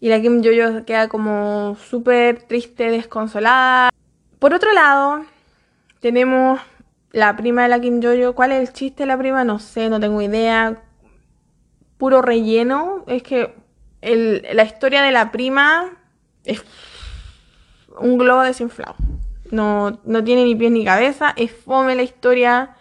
Y 0.00 0.08
la 0.08 0.22
Kim 0.22 0.42
Jojo 0.42 0.86
queda 0.86 1.06
como 1.08 1.76
súper 1.76 2.44
triste, 2.44 2.90
desconsolada. 2.90 3.90
Por 4.38 4.54
otro 4.54 4.72
lado, 4.72 5.26
tenemos 6.00 6.58
la 7.12 7.36
prima 7.36 7.64
de 7.64 7.68
la 7.68 7.78
Kim 7.78 8.02
Jojo. 8.02 8.34
¿Cuál 8.34 8.52
es 8.52 8.66
el 8.66 8.72
chiste 8.72 9.02
de 9.02 9.08
la 9.08 9.18
prima? 9.18 9.44
No 9.44 9.58
sé, 9.58 9.90
no 9.90 10.00
tengo 10.00 10.22
idea. 10.22 10.82
Puro 11.98 12.22
relleno. 12.22 13.04
Es 13.06 13.22
que 13.22 13.54
la 14.00 14.64
historia 14.64 15.02
de 15.02 15.12
la 15.12 15.30
prima 15.30 15.90
es 16.46 16.64
un 17.98 18.16
globo 18.16 18.40
desinflado. 18.40 18.94
No, 19.50 20.00
no 20.04 20.24
tiene 20.24 20.44
ni 20.44 20.54
pies 20.54 20.72
ni 20.72 20.86
cabeza, 20.86 21.34
es 21.36 21.52
fome 21.52 21.94
la 21.94 22.02
historia. 22.02 22.76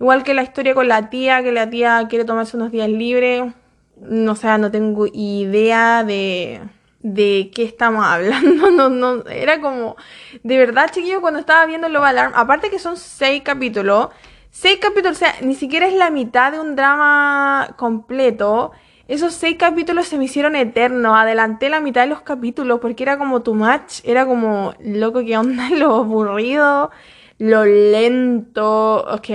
Igual 0.00 0.24
que 0.24 0.34
la 0.34 0.42
historia 0.42 0.74
con 0.74 0.88
la 0.88 1.08
tía, 1.10 1.42
que 1.42 1.52
la 1.52 1.70
tía 1.70 2.06
quiere 2.08 2.24
tomarse 2.24 2.56
unos 2.56 2.72
días 2.72 2.88
libres. 2.88 3.52
No 4.00 4.34
sé, 4.34 4.58
no 4.58 4.70
tengo 4.70 5.06
idea 5.12 6.02
de, 6.04 6.60
de 7.00 7.50
qué 7.54 7.64
estamos 7.64 8.04
hablando. 8.08 8.70
No, 8.70 8.88
no, 8.88 9.24
era 9.28 9.60
como, 9.60 9.96
de 10.42 10.58
verdad, 10.58 10.90
chiquillo, 10.90 11.20
cuando 11.20 11.40
estaba 11.40 11.64
viendo 11.66 11.88
Love 11.88 12.04
Alarm, 12.04 12.32
aparte 12.34 12.70
que 12.70 12.78
son 12.78 12.96
seis 12.96 13.42
capítulos, 13.42 14.08
seis 14.50 14.78
capítulos, 14.80 15.16
o 15.16 15.20
sea, 15.20 15.34
ni 15.42 15.54
siquiera 15.54 15.86
es 15.86 15.94
la 15.94 16.10
mitad 16.10 16.52
de 16.52 16.60
un 16.60 16.76
drama 16.76 17.74
completo. 17.76 18.72
Esos 19.06 19.34
seis 19.34 19.56
capítulos 19.58 20.08
se 20.08 20.16
me 20.16 20.24
hicieron 20.24 20.56
eternos. 20.56 21.14
Adelanté 21.16 21.68
la 21.68 21.80
mitad 21.80 22.02
de 22.02 22.06
los 22.08 22.22
capítulos 22.22 22.80
porque 22.80 23.02
era 23.02 23.18
como 23.18 23.42
too 23.42 23.54
much. 23.54 24.00
Era 24.04 24.26
como, 24.26 24.74
loco, 24.80 25.20
¿qué 25.24 25.36
onda? 25.36 25.68
Lo 25.76 25.96
aburrido, 25.96 26.90
lo 27.38 27.64
lento. 27.64 29.04
Ok, 29.12 29.28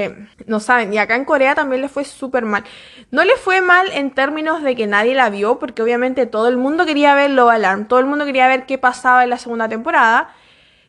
no 0.47 0.59
saben. 0.59 0.93
Y 0.93 0.97
acá 0.97 1.15
en 1.15 1.25
Corea 1.25 1.55
también 1.55 1.81
le 1.81 1.89
fue 1.89 2.05
súper 2.05 2.45
mal. 2.45 2.63
No 3.11 3.23
le 3.23 3.35
fue 3.35 3.61
mal 3.61 3.87
en 3.91 4.11
términos 4.11 4.63
de 4.63 4.75
que 4.75 4.87
nadie 4.87 5.15
la 5.15 5.29
vio, 5.29 5.59
porque 5.59 5.81
obviamente 5.81 6.25
todo 6.25 6.47
el 6.47 6.57
mundo 6.57 6.85
quería 6.85 7.15
ver 7.15 7.31
Love 7.31 7.51
Alarm. 7.51 7.87
Todo 7.87 7.99
el 7.99 8.05
mundo 8.05 8.25
quería 8.25 8.47
ver 8.47 8.65
qué 8.65 8.77
pasaba 8.77 9.23
en 9.23 9.29
la 9.29 9.37
segunda 9.37 9.67
temporada. 9.69 10.33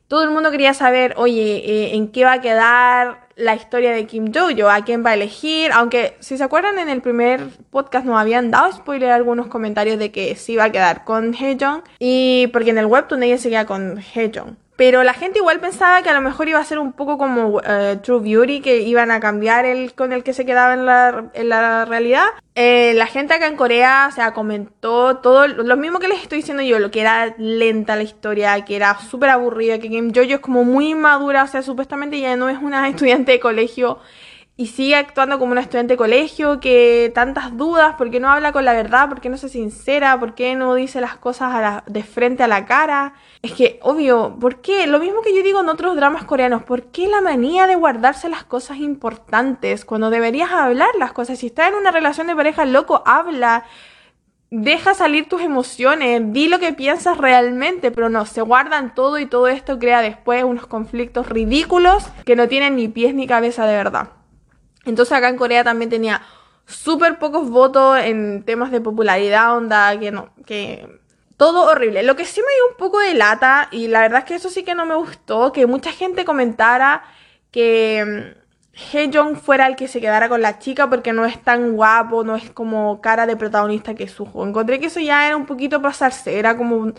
todo 0.09 0.25
el 0.25 0.31
mundo 0.31 0.51
quería 0.51 0.75
saber, 0.75 1.15
oye, 1.19 1.63
eh, 1.65 1.95
¿en 1.95 2.09
qué 2.11 2.25
va 2.25 2.33
a 2.35 2.41
quedar 2.41 3.29
la 3.37 3.55
historia 3.55 3.93
de 3.93 4.07
Kim 4.07 4.33
Jojo? 4.35 4.69
¿A 4.69 4.83
quién 4.85 5.05
va 5.05 5.11
a 5.11 5.15
elegir? 5.15 5.71
Aunque, 5.73 6.17
si 6.21 6.37
se 6.37 6.45
acuerdan, 6.45 6.79
en 6.81 6.89
el 6.89 7.01
primer 7.01 7.49
podcast 7.71 8.05
nos 8.07 8.19
habían 8.19 8.51
dado 8.51 8.73
spoiler 8.73 9.13
algunos 9.13 9.47
comentarios 9.47 9.99
de 10.01 10.11
que 10.11 10.35
sí 10.37 10.57
va 10.57 10.65
a 10.65 10.73
quedar 10.73 11.05
con 11.05 11.35
Hejong. 11.35 11.83
Y 12.01 12.49
porque 12.49 12.71
en 12.71 12.79
el 12.79 12.87
webtoon 12.87 13.23
ella 13.23 13.39
se 13.39 13.51
queda 13.51 13.67
con 13.67 13.99
Hejong. 13.99 14.57
Pero 14.81 15.05
la 15.05 15.13
gente 15.13 15.41
igual 15.41 15.61
pensaba 15.61 16.01
que 16.01 16.09
a 16.09 16.15
lo 16.15 16.23
mejor 16.23 16.49
iba 16.49 16.59
a 16.59 16.65
ser 16.65 16.79
un 16.79 16.95
poco 16.95 17.19
como 17.19 17.61
eh, 17.63 17.99
True 18.03 18.21
Beauty, 18.21 18.63
que 18.63 18.79
iban 18.79 19.11
a 19.11 19.21
cambiar 19.21 19.67
el 19.67 19.93
con 19.93 20.15
el 20.15 20.25
que 20.25 20.33
se 20.33 20.47
quedaba 20.47 20.73
en 20.73 20.87
la, 20.87 21.31
en 21.35 21.51
la 21.51 21.85
realidad. 21.85 22.25
Eh, 22.55 22.95
la 22.95 23.07
gente 23.07 23.35
acá 23.35 23.47
en 23.47 23.57
Corea, 23.57 24.07
o 24.11 24.15
sea, 24.15 24.33
comentó 24.33 25.19
todo 25.19 25.49
lo 25.49 25.77
mismo 25.77 25.99
que 25.99 26.09
les 26.09 26.23
estoy 26.23 26.39
diciendo 26.39 26.63
yo, 26.63 26.79
lo 26.79 26.91
que 26.91 27.03
era 27.03 27.35
lenta 27.37 27.95
la 27.95 28.05
historia, 28.05 28.65
que 28.65 28.75
era 28.75 28.99
súper 28.99 29.29
aburrida, 29.29 29.79
que 29.81 29.91
Kim 29.91 30.15
Jojo 30.15 30.33
es 30.33 30.41
como 30.41 30.65
muy 30.65 30.95
madura, 30.95 31.43
o 31.43 31.47
sea, 31.47 31.61
supuestamente 31.61 32.19
ya 32.19 32.35
no 32.37 32.49
es 32.49 32.57
una 32.57 32.89
estudiante 32.89 33.33
de 33.33 33.41
colegio 33.41 33.99
y 34.61 34.67
sigue 34.67 34.95
actuando 34.95 35.39
como 35.39 35.53
una 35.53 35.63
estudiante 35.63 35.95
de 35.95 35.97
colegio, 35.97 36.61
que 36.61 37.11
tantas 37.15 37.57
dudas, 37.57 37.95
¿por 37.95 38.11
qué 38.11 38.21
no 38.21 38.29
habla 38.29 38.53
con 38.53 38.67
la 38.67 38.75
verdad? 38.75 39.09
¿Por 39.09 39.23
qué 39.23 39.31
no 39.31 39.37
es 39.37 39.41
sincera? 39.41 40.21
¿Por 40.21 40.35
qué 40.35 40.55
no 40.55 40.75
dice 40.75 41.01
las 41.01 41.17
cosas 41.17 41.83
de 41.87 42.03
frente 42.03 42.43
a 42.43 42.47
la 42.47 42.67
cara? 42.67 43.15
Es 43.41 43.53
que, 43.53 43.81
obvio, 43.83 44.37
¿por 44.39 44.61
qué? 44.61 44.87
Lo 44.87 44.99
mismo 44.99 45.23
que 45.23 45.35
yo 45.35 45.43
digo 45.43 45.63
en 45.63 45.71
otros 45.71 45.97
dramas 45.97 46.25
coreanos, 46.25 46.63
¿por 46.63 46.83
qué 46.89 47.09
la 47.09 47.23
manía 47.23 47.67
de 47.67 47.75
guardarse 47.75 48.29
las 48.29 48.45
cosas 48.45 48.77
importantes 48.77 49.87
cuando 49.87 50.11
deberías 50.11 50.51
hablar 50.53 50.91
las 50.99 51.15
cosas? 51.15 51.39
Si 51.39 51.47
estás 51.47 51.69
en 51.69 51.77
una 51.77 51.91
relación 51.91 52.27
de 52.27 52.37
pareja, 52.37 52.67
loco, 52.67 53.03
habla. 53.07 53.65
Deja 54.51 54.93
salir 54.93 55.27
tus 55.27 55.41
emociones, 55.41 56.35
di 56.35 56.49
lo 56.49 56.59
que 56.59 56.75
piensas 56.75 57.17
realmente, 57.17 57.91
pero 57.91 58.11
no, 58.11 58.27
se 58.27 58.43
guardan 58.43 58.95
todo 58.95 59.19
y 59.19 59.25
todo 59.25 59.49
esto 59.49 59.79
crea 59.79 60.03
después 60.03 60.45
unos 60.45 60.67
conflictos 60.67 61.31
ridículos 61.31 62.11
que 62.27 62.37
no 62.37 62.47
tienen 62.47 62.77
ni 62.77 62.89
pies 62.89 63.15
ni 63.15 63.27
cabeza 63.27 63.65
de 63.65 63.75
verdad. 63.75 64.20
Entonces 64.85 65.13
acá 65.13 65.29
en 65.29 65.37
Corea 65.37 65.65
también 65.65 65.91
tenía 65.91 66.23
súper 66.67 67.19
pocos 67.19 67.51
votos 67.51 67.99
en 67.99 68.45
temas 68.45 68.71
de 68.71 68.81
popularidad, 68.81 69.57
onda, 69.57 69.99
que 69.99 70.11
no, 70.11 70.31
que 70.47 71.01
todo 71.37 71.65
horrible. 71.71 72.03
Lo 72.03 72.17
que 72.17 72.25
sí 72.25 72.41
me 72.41 72.53
dio 72.55 72.69
un 72.71 72.77
poco 72.77 73.01
de 73.01 73.15
lata, 73.15 73.69
y 73.71 73.89
la 73.89 74.01
verdad 74.03 74.21
es 74.21 74.25
que 74.27 74.35
eso 74.35 74.51
sí 74.51 74.63
que 74.63 74.75
no 74.75 74.87
me 74.87 74.95
gustó, 74.95 75.53
que 75.53 75.67
mucha 75.67 75.91
gente 75.93 76.25
comentara 76.25 77.03
que 77.51 78.35
mm, 78.35 78.41
Hejong 78.93 79.37
fuera 79.37 79.67
el 79.67 79.77
que 79.77 79.89
se 79.89 80.01
quedara 80.01 80.29
con 80.29 80.43
la 80.43 80.59
chica 80.59 80.89
porque 80.89 81.13
no 81.13 81.25
es 81.25 81.43
tan 81.43 81.73
guapo, 81.73 82.25
no 82.25 82.37
es 82.37 82.51
como 82.51 83.01
cara 83.01 83.27
de 83.27 83.37
protagonista 83.37 83.95
que 83.95 84.09
Suho. 84.09 84.47
Encontré 84.47 84.81
que 84.81 84.87
eso 84.87 85.01
ya 85.01 85.27
era 85.27 85.37
un 85.37 85.47
poquito 85.47 85.83
pasarse, 85.83 86.39
era 86.39 86.57
como 86.57 86.93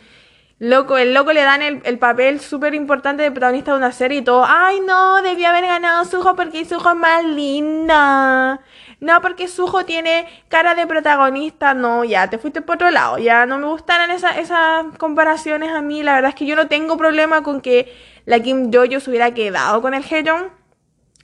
Loco, 0.63 0.99
el 0.99 1.15
loco 1.15 1.33
le 1.33 1.41
dan 1.41 1.63
el, 1.63 1.97
papel 1.97 2.39
súper 2.39 2.75
importante 2.75 3.23
de 3.23 3.31
protagonista 3.31 3.71
de 3.71 3.77
una 3.77 3.91
serie 3.91 4.19
y 4.19 4.21
todo. 4.21 4.45
Ay, 4.47 4.79
no, 4.81 5.19
debía 5.23 5.49
haber 5.49 5.65
ganado 5.65 6.05
Sujo 6.05 6.35
porque 6.35 6.65
Sujo 6.65 6.91
es 6.91 6.95
más 6.95 7.25
linda. 7.25 8.61
No, 8.99 9.21
porque 9.23 9.47
Sujo 9.47 9.85
tiene 9.85 10.27
cara 10.49 10.75
de 10.75 10.85
protagonista. 10.85 11.73
No, 11.73 12.03
ya, 12.03 12.29
te 12.29 12.37
fuiste 12.37 12.61
por 12.61 12.75
otro 12.75 12.91
lado. 12.91 13.17
Ya 13.17 13.47
no 13.47 13.57
me 13.57 13.65
gustaron 13.65 14.11
esas, 14.11 14.37
esas 14.37 14.85
comparaciones 14.99 15.71
a 15.71 15.81
mí. 15.81 16.03
La 16.03 16.13
verdad 16.13 16.29
es 16.29 16.35
que 16.35 16.45
yo 16.45 16.55
no 16.55 16.67
tengo 16.67 16.95
problema 16.95 17.41
con 17.41 17.59
que 17.61 17.91
la 18.25 18.39
Kim 18.39 18.71
Jojo 18.71 18.99
se 18.99 19.09
hubiera 19.09 19.33
quedado 19.33 19.81
con 19.81 19.95
el 19.95 20.03
Hejon. 20.03 20.51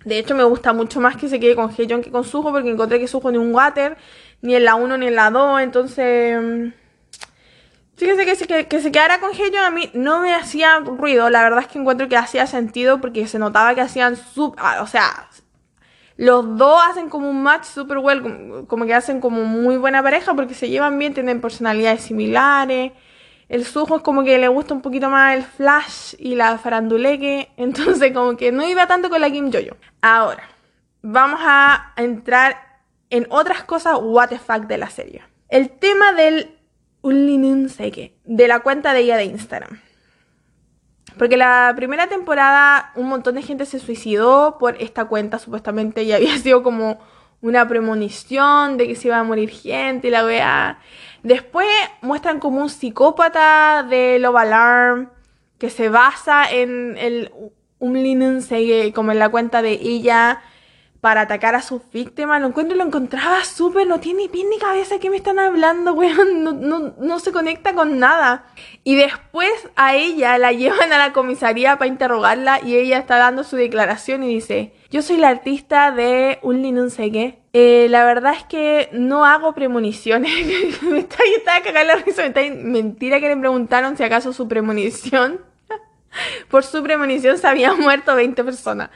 De 0.04 0.18
hecho, 0.18 0.34
me 0.34 0.46
gusta 0.46 0.74
mucho 0.74 1.00
más 1.00 1.16
que 1.16 1.30
se 1.30 1.40
quede 1.40 1.56
con 1.56 1.70
Hejon 1.70 2.02
que 2.02 2.10
con 2.10 2.24
Sujo 2.24 2.52
porque 2.52 2.72
encontré 2.72 3.00
que 3.00 3.08
Sujo 3.08 3.32
ni 3.32 3.38
un 3.38 3.54
water, 3.54 3.98
ni 4.42 4.56
en 4.56 4.66
la 4.66 4.74
1 4.74 4.98
ni 4.98 5.06
en 5.06 5.16
la 5.16 5.30
2. 5.30 5.62
Entonces 5.62 6.74
Fíjense 7.98 8.26
que 8.26 8.36
se, 8.36 8.68
que, 8.68 8.82
se 8.82 8.92
quedara 8.92 9.20
con 9.20 9.32
Heyeon 9.32 9.66
a 9.66 9.72
mí 9.72 9.90
no 9.94 10.22
me 10.22 10.36
hacía 10.36 10.80
ruido. 10.80 11.32
La 11.32 11.42
verdad 11.42 11.62
es 11.62 11.68
que 11.68 11.80
encuentro 11.80 12.08
que 12.08 12.16
hacía 12.16 12.46
sentido 12.46 13.02
porque 13.02 13.28
se 13.28 13.40
notaba 13.40 13.74
que 13.74 13.82
hacían 13.82 14.16
sub. 14.16 14.56
Ah, 14.60 14.82
o 14.82 14.88
sea, 14.88 15.28
los 16.16 16.58
dos 16.58 16.80
hacen 16.88 17.10
como 17.10 17.28
un 17.28 17.42
match 17.42 17.64
super 17.66 17.98
well. 17.98 18.66
Como, 18.68 18.86
que 18.86 18.94
hacen 18.94 19.20
como 19.20 19.44
muy 19.46 19.78
buena 19.78 20.04
pareja 20.04 20.36
porque 20.36 20.54
se 20.54 20.70
llevan 20.70 21.00
bien, 21.00 21.16
tienen 21.16 21.42
personalidades 21.42 22.02
similares. 22.02 22.92
El 23.50 23.66
Sujo 23.66 23.96
es 23.98 24.02
como 24.04 24.24
que 24.24 24.38
le 24.38 24.48
gusta 24.48 24.76
un 24.76 24.82
poquito 24.82 25.10
más 25.10 25.36
el 25.36 25.44
flash 25.44 26.14
y 26.20 26.36
la 26.36 26.60
faranduleque. 26.60 27.50
Entonces, 27.58 28.14
como 28.14 28.38
que 28.38 28.52
no 28.52 28.68
iba 28.68 28.86
tanto 28.86 29.10
con 29.10 29.22
la 29.22 29.32
Kim 29.32 29.52
Jojo. 29.52 29.76
Ahora, 30.02 30.44
vamos 31.02 31.40
a 31.44 31.94
entrar 31.96 32.82
en 33.10 33.26
otras 33.30 33.64
cosas 33.64 33.98
what 34.00 34.30
the 34.30 34.38
fuck 34.38 34.68
de 34.68 34.78
la 34.78 34.90
serie. 34.92 35.24
El 35.50 35.72
tema 35.72 36.14
del 36.14 36.57
un 37.02 37.26
de 38.26 38.48
la 38.48 38.60
cuenta 38.60 38.94
de 38.94 39.00
ella 39.00 39.18
de 39.18 39.26
Instagram. 39.26 39.80
Porque 41.18 41.38
la 41.38 41.74
primera 41.76 42.08
temporada 42.08 42.92
un 42.96 43.08
montón 43.08 43.36
de 43.36 43.42
gente 43.42 43.66
se 43.66 43.80
suicidó 43.80 44.58
por 44.60 44.76
esta 44.82 45.06
cuenta, 45.06 45.40
supuestamente 45.40 46.04
y 46.04 46.12
había 46.14 46.38
sido 46.38 46.64
como 46.64 47.00
una 47.42 47.68
premonición 47.68 48.78
de 48.78 48.88
que 48.88 48.96
se 48.96 49.08
iba 49.10 49.20
a 49.20 49.24
morir 49.24 49.50
gente 49.50 50.08
y 50.08 50.12
la 50.12 50.26
wea. 50.26 50.80
Después 51.24 51.68
muestran 52.02 52.40
como 52.40 52.62
un 52.62 52.70
psicópata 52.70 53.84
de 53.84 54.20
Love 54.20 54.38
Alarm 54.38 55.10
que 55.58 55.70
se 55.70 55.90
basa 55.90 56.50
en 56.52 56.98
el 56.98 57.32
un 57.80 58.94
como 58.94 59.12
en 59.12 59.20
la 59.20 59.30
cuenta 59.30 59.62
de 59.62 59.74
ella 59.74 60.42
para 61.02 61.22
atacar 61.22 61.56
a 61.56 61.62
sus 61.62 61.82
víctimas. 61.92 62.42
Lo 62.42 62.48
encuentro 62.48 62.76
y 62.76 62.80
lo 62.80 62.86
encontraba 62.86 63.44
súper, 63.44 63.88
no 63.88 64.00
tiene 64.00 64.30
pie 64.30 64.46
ni 64.50 64.58
cabeza 64.58 65.00
que 65.00 65.10
me 65.10 65.18
están 65.18 65.40
hablando, 65.40 65.94
weón. 65.94 66.44
No, 66.44 66.54
no, 66.54 66.94
no, 66.98 67.20
se 67.20 67.32
conecta 67.32 67.74
con 67.74 68.00
nada. 68.00 68.46
Y 68.84 68.96
después 68.96 69.52
a 69.76 69.96
ella 69.96 70.38
la 70.38 70.52
llevan 70.54 70.94
a 70.94 70.98
la 70.98 71.14
comisaría 71.14 71.78
para 71.78 71.88
interrogarla 71.90 72.60
y 72.64 72.76
ella 72.76 72.98
está 72.98 73.18
dando 73.18 73.44
su 73.44 73.56
declaración 73.56 74.24
y 74.24 74.28
dice, 74.28 74.74
yo 74.90 75.02
soy 75.02 75.18
la 75.18 75.30
artista 75.30 75.92
de 75.92 76.40
un 76.42 76.62
linunsegue. 76.62 77.40
Eh, 77.54 77.88
la 77.90 78.06
verdad 78.06 78.34
es 78.36 78.44
que 78.44 78.90
no 78.92 79.26
hago 79.26 79.54
premoniciones. 79.54 80.32
me 80.82 81.00
está, 81.00 81.18
estaba 81.36 81.62
cagando 81.62 81.94
la 81.94 82.04
risa. 82.04 82.24
mentira 82.56 83.20
que 83.20 83.30
le 83.30 83.38
preguntaron 83.38 83.98
si 83.98 84.04
acaso 84.04 84.34
su 84.34 84.48
premonición 84.48 85.42
por 86.50 86.64
su 86.64 86.84
premonición 86.84 87.38
se 87.38 87.48
habían 87.48 87.80
muerto 87.80 88.16
20 88.16 88.44
personas. 88.44 88.90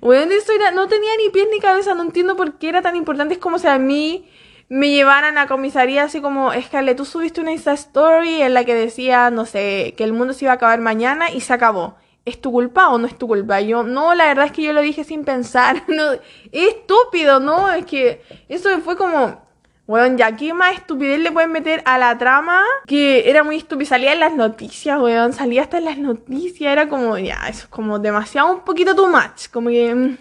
Bueno, 0.00 0.32
eso 0.32 0.52
era, 0.52 0.70
no 0.70 0.88
tenía 0.88 1.10
ni 1.22 1.30
pies 1.30 1.48
ni 1.50 1.60
cabeza, 1.60 1.94
no 1.94 2.02
entiendo 2.02 2.36
por 2.36 2.58
qué 2.58 2.68
era 2.68 2.82
tan 2.82 2.96
importante. 2.96 3.34
Es 3.34 3.40
como 3.40 3.58
si 3.58 3.66
a 3.66 3.78
mí 3.78 4.28
me 4.68 4.90
llevaran 4.90 5.38
a 5.38 5.46
comisaría 5.46 6.04
así 6.04 6.20
como, 6.20 6.52
Scarlett, 6.52 6.96
tú 6.96 7.04
subiste 7.04 7.40
una 7.40 7.52
Insta 7.52 7.72
Story 7.72 8.42
en 8.42 8.54
la 8.54 8.64
que 8.64 8.74
decía, 8.74 9.30
no 9.30 9.46
sé, 9.46 9.94
que 9.96 10.04
el 10.04 10.12
mundo 10.12 10.32
se 10.32 10.46
iba 10.46 10.52
a 10.52 10.56
acabar 10.56 10.80
mañana 10.80 11.30
y 11.30 11.40
se 11.40 11.52
acabó. 11.52 11.96
¿Es 12.24 12.40
tu 12.40 12.50
culpa 12.50 12.88
o 12.88 12.96
no 12.96 13.06
es 13.06 13.18
tu 13.18 13.28
culpa? 13.28 13.60
Yo, 13.60 13.82
no, 13.82 14.14
la 14.14 14.26
verdad 14.26 14.46
es 14.46 14.52
que 14.52 14.62
yo 14.62 14.72
lo 14.72 14.80
dije 14.80 15.04
sin 15.04 15.24
pensar. 15.24 15.84
No, 15.88 16.12
estúpido, 16.52 17.38
¿no? 17.40 17.70
Es 17.70 17.84
que 17.84 18.22
eso 18.48 18.70
fue 18.80 18.96
como, 18.96 19.43
Weón, 19.86 20.16
ya 20.16 20.34
qué 20.34 20.54
más 20.54 20.76
estupidez 20.76 21.18
le 21.20 21.30
pueden 21.30 21.52
meter 21.52 21.82
a 21.84 21.98
la 21.98 22.16
trama 22.16 22.62
que 22.86 23.28
era 23.28 23.42
muy 23.42 23.56
estúpida. 23.56 23.90
Salía 23.90 24.14
en 24.14 24.20
las 24.20 24.32
noticias, 24.32 24.98
weón. 24.98 25.34
Salía 25.34 25.62
hasta 25.62 25.76
en 25.78 25.84
las 25.84 25.98
noticias. 25.98 26.72
Era 26.72 26.88
como, 26.88 27.18
ya, 27.18 27.46
eso 27.48 27.64
es 27.64 27.68
como 27.68 27.98
demasiado 27.98 28.50
un 28.50 28.60
poquito 28.60 28.94
too 28.94 29.08
much. 29.08 29.50
Como 29.52 29.68
que 29.68 29.94
mm, 29.94 30.16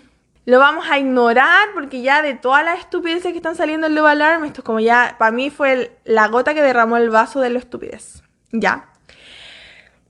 lo 0.46 0.60
vamos 0.60 0.86
a 0.90 1.00
ignorar 1.00 1.70
porque 1.74 2.02
ya 2.02 2.22
de 2.22 2.34
todas 2.34 2.66
las 2.66 2.80
estupideces 2.80 3.32
que 3.32 3.38
están 3.38 3.56
saliendo 3.56 3.88
en 3.88 3.96
Love 3.96 4.08
Alarm, 4.08 4.44
esto 4.44 4.60
es 4.60 4.66
como 4.66 4.82
ya, 4.82 5.16
para 5.18 5.32
mí 5.32 5.50
fue 5.50 5.98
la 6.04 6.28
gota 6.28 6.54
que 6.54 6.62
derramó 6.62 6.98
el 6.98 7.10
vaso 7.10 7.40
de 7.40 7.50
la 7.50 7.60
estupidez. 7.60 8.22
Ya. 8.52 8.90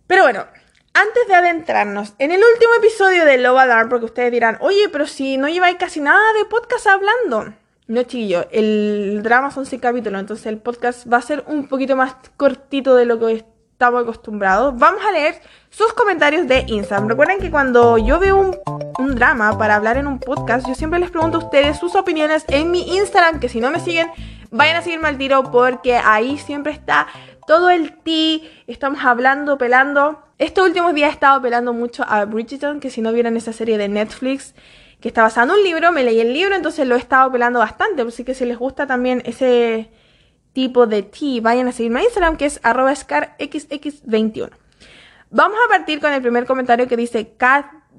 Pero 0.08 0.24
bueno, 0.24 0.48
antes 0.96 1.28
de 1.28 1.36
adentrarnos 1.36 2.16
en 2.18 2.32
el 2.32 2.42
último 2.44 2.74
episodio 2.80 3.26
de 3.26 3.38
Love 3.38 3.60
Alarm, 3.60 3.89
porque 3.89 4.06
ustedes 4.06 4.32
dirán, 4.32 4.58
oye, 4.62 4.89
pero 4.92 5.06
si 5.06 5.38
no 5.38 5.48
lleváis 5.48 5.76
casi 5.76 6.02
nada 6.02 6.34
de 6.34 6.46
podcast 6.46 6.88
hablando. 6.88 7.54
No, 7.94 8.02
chiquillo, 8.02 8.48
el 8.50 9.22
drama 9.22 9.52
son 9.52 9.68
seis 9.68 9.80
capítulos, 9.80 10.20
entonces 10.20 10.48
el 10.48 10.58
podcast 10.58 11.06
va 11.08 11.18
a 11.18 11.22
ser 11.22 11.44
un 11.46 11.68
poquito 11.68 11.96
más 11.96 12.16
cortito 12.38 12.96
de 12.96 13.06
lo 13.06 13.20
que 13.20 13.34
estamos 13.34 14.02
acostumbrados. 14.02 14.76
Vamos 14.80 15.06
a 15.08 15.12
leer 15.12 15.40
sus 15.70 15.94
comentarios 15.94 16.48
de 16.48 16.66
Instagram. 16.66 17.10
Recuerden 17.10 17.38
que 17.38 17.52
cuando 17.52 18.00
yo 18.00 18.18
veo 18.18 18.36
un, 18.36 18.58
un, 18.98 19.14
drama 19.14 19.60
para 19.60 19.76
hablar 19.76 19.98
en 19.98 20.08
un 20.08 20.18
podcast, 20.18 20.68
yo 20.68 20.74
siempre 20.74 21.00
les 21.00 21.12
pregunto 21.12 21.38
a 21.38 21.44
ustedes 21.44 21.78
sus 21.78 21.94
opiniones 21.94 22.46
en 22.48 22.72
mi 22.72 22.98
Instagram, 22.98 23.40
que 23.40 23.48
si 23.48 23.60
no 23.60 23.70
me 23.70 23.80
siguen, 23.80 24.10
vayan 24.50 24.78
a 24.78 24.82
seguirme 24.82 25.10
al 25.10 25.20
tiro 25.20 25.52
porque 25.52 25.96
ahí 25.96 26.40
siempre 26.40 26.72
está 26.72 27.06
todo 27.46 27.70
el 27.70 27.94
ti. 28.00 28.50
Estamos 28.66 29.06
hablando, 29.06 29.60
pelando. 29.60 30.18
Estos 30.40 30.66
últimos 30.66 30.96
días 30.96 31.12
he 31.12 31.14
estado 31.14 31.44
pelando 31.44 31.74
mucho 31.74 32.04
a 32.08 32.26
Bridgerton, 32.26 32.80
que 32.80 32.90
si 32.90 33.04
no 33.04 33.14
vieron 33.14 33.38
esa 33.38 33.54
serie 33.54 33.78
de 33.78 33.88
Netflix, 33.88 34.56
que 35.04 35.10
está 35.10 35.22
basado 35.22 35.52
en 35.52 35.60
un 35.60 35.63
libro, 35.66 35.92
me 35.92 36.02
leí 36.02 36.22
el 36.22 36.32
libro, 36.32 36.56
entonces 36.56 36.88
lo 36.88 36.96
he 36.96 36.98
estado 36.98 37.30
pelando 37.30 37.60
bastante, 37.60 38.04
así 38.04 38.24
que 38.24 38.34
si 38.34 38.46
les 38.46 38.58
gusta 38.58 38.88
también 38.88 39.22
ese 39.26 39.92
tipo 40.54 40.88
de 40.88 41.04
tea, 41.04 41.42
vayan 41.42 41.68
a 41.68 41.74
seguirme 41.74 42.00
a 42.00 42.04
Instagram, 42.04 42.38
que 42.38 42.46
es 42.46 42.62
arroba 42.63 42.94
scarxx21. 42.94 44.50
Vamos 45.30 45.58
a 45.66 45.70
partir 45.70 46.00
con 46.00 46.13
el 46.13 46.22
primer 46.22 46.46
comentario 46.46 46.88
que 46.88 46.96
dice 46.96 47.36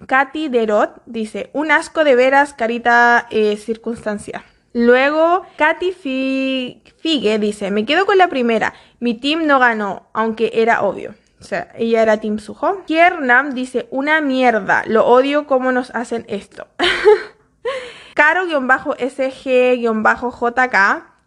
Katy 0.07 0.49
Derot, 0.49 1.03
dice, 1.05 1.51
un 1.53 1.73
asco 1.73 2.05
de 2.05 2.17
veras, 2.17 2.55
carita 2.55 3.27
eh, 3.31 3.59
circunstancial. 3.59 4.43
Luego, 4.73 5.45
Katy 5.59 5.93
Figue 5.93 7.39
dice, 7.39 7.71
me 7.71 7.85
quedo 7.85 8.07
con 8.07 8.17
la 8.17 8.29
primera, 8.29 8.73
mi 8.99 9.13
team 9.13 9.47
no 9.47 9.59
ganó, 9.59 10.09
aunque 10.15 10.53
era 10.55 10.81
obvio. 10.81 11.15
O 11.45 11.47
sea, 11.47 11.69
ella 11.77 12.01
era 12.01 12.17
Team 12.17 12.39
Suho. 12.39 12.85
Kiernam 12.87 13.53
dice, 13.53 13.87
una 13.91 14.23
mierda, 14.23 14.83
lo 14.87 15.05
odio 15.07 15.47
cómo 15.47 15.73
nos 15.73 15.91
hacen 15.95 16.25
esto. 16.27 16.67
Caro-SG-JK, 18.15 19.43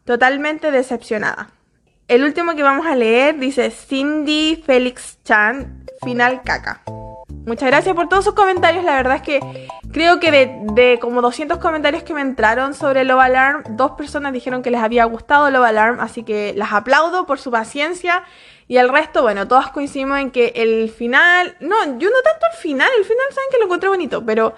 totalmente 0.06 0.72
decepcionada. 0.72 1.52
El 2.08 2.24
último 2.24 2.56
que 2.56 2.64
vamos 2.64 2.88
a 2.88 2.96
leer 2.96 3.38
dice 3.38 3.70
Cindy 3.70 4.64
Félix 4.66 5.20
Chan, 5.24 5.86
final 6.04 6.42
caca. 6.42 6.82
Muchas 7.48 7.70
gracias 7.70 7.96
por 7.96 8.10
todos 8.10 8.26
sus 8.26 8.34
comentarios. 8.34 8.84
La 8.84 8.98
verdad 8.98 9.16
es 9.16 9.22
que 9.22 9.40
creo 9.94 10.20
que 10.20 10.32
de, 10.32 11.00
como 11.00 11.22
200 11.22 11.60
comentarios 11.60 12.04
que 12.04 12.14
me 12.14 12.20
entraron 12.20 12.74
sobre 12.74 13.06
Love 13.06 13.22
Alarm, 13.22 13.64
dos 13.70 13.92
personas 13.92 14.34
dijeron 14.34 14.62
que 14.62 14.70
les 14.70 14.82
había 14.82 15.06
gustado 15.06 15.50
Love 15.50 15.64
Alarm, 15.64 16.02
así 16.02 16.24
que 16.24 16.54
las 16.58 16.74
aplaudo 16.74 17.26
por 17.26 17.40
su 17.40 17.50
paciencia. 17.50 18.26
Y 18.68 18.76
el 18.76 18.90
resto, 18.90 19.22
bueno, 19.22 19.48
todos 19.48 19.70
coincidimos 19.70 20.20
en 20.20 20.32
que 20.32 20.52
el 20.58 20.90
final, 20.90 21.56
no, 21.62 21.98
yo 21.98 22.10
no 22.10 22.22
tanto 22.22 22.48
el 22.52 22.58
final, 22.60 22.90
el 23.00 23.06
final 23.06 23.26
saben 23.30 23.50
que 23.50 23.58
lo 23.60 23.64
encontré 23.64 23.88
bonito, 23.88 24.26
pero 24.26 24.54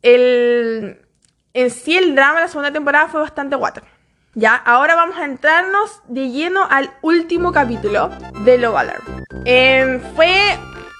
el, 0.00 1.06
en 1.52 1.70
sí 1.70 1.94
el 1.94 2.14
drama 2.14 2.36
de 2.36 2.40
la 2.40 2.48
segunda 2.48 2.72
temporada 2.72 3.08
fue 3.08 3.20
bastante 3.20 3.54
water. 3.54 3.84
Ya, 4.32 4.54
ahora 4.56 4.94
vamos 4.94 5.18
a 5.18 5.26
entrarnos 5.26 6.00
de 6.08 6.30
lleno 6.30 6.66
al 6.70 6.90
último 7.02 7.52
capítulo 7.52 8.08
de 8.46 8.56
Love 8.56 8.76
Alarm. 8.76 9.24
Em, 9.44 10.00
fue 10.16 10.58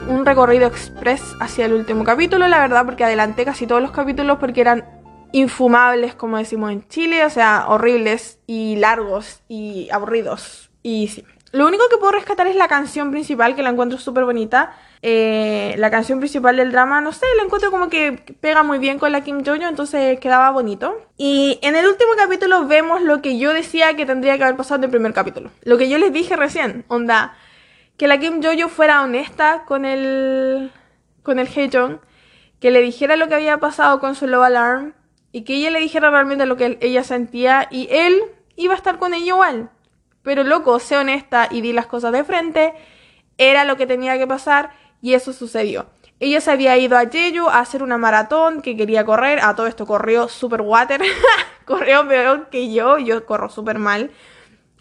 un 0.09 0.27
recorrido 0.27 0.67
express 0.67 1.23
hacia 1.40 1.67
el 1.67 1.73
último 1.73 2.05
capítulo, 2.05 2.49
la 2.49 2.61
verdad, 2.61 2.85
porque 2.85 3.05
adelanté 3.05 3.45
casi 3.45 3.67
todos 3.67 3.83
los 3.83 3.90
capítulos 3.90 4.38
porque 4.38 4.61
eran 4.61 4.85
infumables, 5.33 6.14
como 6.14 6.38
decimos 6.38 6.71
en 6.71 6.87
Chile, 6.88 7.25
o 7.25 7.31
sea, 7.31 7.67
horribles 7.69 8.38
y 8.47 8.77
largos 8.77 9.40
y 9.49 9.88
aburridos. 9.90 10.71
Y 10.83 11.09
sí. 11.09 11.25
Lo 11.55 11.69
único 11.69 11.85
que 11.88 11.99
puedo 11.99 12.11
rescatar 12.11 12.49
es 12.49 12.57
la 12.57 12.67
canción 12.67 13.12
principal, 13.12 13.55
que 13.55 13.62
la 13.62 13.71
encuentro 13.71 13.97
súper 13.97 14.25
bonita. 14.25 14.75
Eh, 15.03 15.75
la 15.79 15.88
canción 15.88 16.19
principal 16.19 16.57
del 16.57 16.73
drama, 16.73 17.01
no 17.01 17.12
sé, 17.12 17.27
la 17.37 17.45
encuentro 17.45 17.71
como 17.71 17.88
que 17.88 18.37
pega 18.40 18.64
muy 18.64 18.79
bien 18.79 18.99
con 18.99 19.12
la 19.12 19.21
Kim 19.21 19.45
Jojo, 19.45 19.69
entonces 19.69 20.19
quedaba 20.19 20.51
bonito. 20.51 20.97
Y 21.17 21.61
en 21.62 21.77
el 21.77 21.87
último 21.87 22.11
capítulo 22.17 22.67
vemos 22.67 23.03
lo 23.03 23.23
que 23.23 23.38
yo 23.38 23.53
decía 23.53 23.95
que 23.95 24.05
tendría 24.05 24.37
que 24.37 24.43
haber 24.43 24.57
pasado 24.57 24.79
en 24.79 24.85
el 24.85 24.90
primer 24.90 25.12
capítulo. 25.12 25.51
Lo 25.62 25.79
que 25.79 25.88
yo 25.88 25.99
les 25.99 26.12
dije 26.12 26.35
recién, 26.35 26.85
onda, 26.88 27.37
que 27.97 28.09
la 28.09 28.19
Kim 28.19 28.43
Jojo 28.43 28.69
fuera 28.69 29.03
honesta 29.03 29.65
con 29.67 29.85
el 29.85 30.73
con 31.23 31.39
el 31.39 31.49
que 31.49 32.71
le 32.71 32.81
dijera 32.81 33.17
lo 33.17 33.29
que 33.29 33.35
había 33.35 33.59
pasado 33.59 33.99
con 33.99 34.15
su 34.15 34.27
Love 34.27 34.45
Alarm 34.45 34.95
y 35.33 35.43
que 35.43 35.55
ella 35.55 35.71
le 35.71 35.81
dijera 35.81 36.11
realmente 36.11 36.47
lo 36.47 36.57
que 36.57 36.79
ella 36.81 37.03
sentía 37.03 37.67
y 37.71 37.89
él 37.91 38.23
iba 38.57 38.75
a 38.75 38.77
estar 38.77 38.99
con 38.99 39.15
ella 39.15 39.27
igual. 39.27 39.71
Pero 40.23 40.45
loco, 40.45 40.79
sé 40.79 40.97
honesta 40.97 41.49
y 41.51 41.61
di 41.61 41.73
las 41.73 41.87
cosas 41.87 42.13
de 42.13 42.25
frente. 42.25 42.73
Era 43.37 43.65
lo 43.65 43.77
que 43.77 43.87
tenía 43.87 44.17
que 44.17 44.27
pasar 44.27 44.71
y 45.03 45.15
eso 45.15 45.33
sucedió. 45.33 45.87
Ella 46.21 46.41
se 46.41 46.51
había 46.51 46.79
ido 46.79 46.97
a 46.97 47.07
Jeju 47.07 47.49
a 47.49 47.59
hacer 47.59 47.83
una 47.83 47.99
maratón 47.99 48.63
que 48.63 48.77
quería 48.77 49.05
correr. 49.05 49.41
A 49.43 49.55
todo 49.55 49.67
esto 49.67 49.87
corrió 49.87 50.29
super 50.29 50.63
water. 50.63 51.03
corrió 51.67 52.07
peor 52.09 52.49
que 52.49 52.73
yo. 52.73 52.99
Yo 52.99 53.27
corro 53.27 53.51
súper 53.51 53.79
mal. 53.79 54.11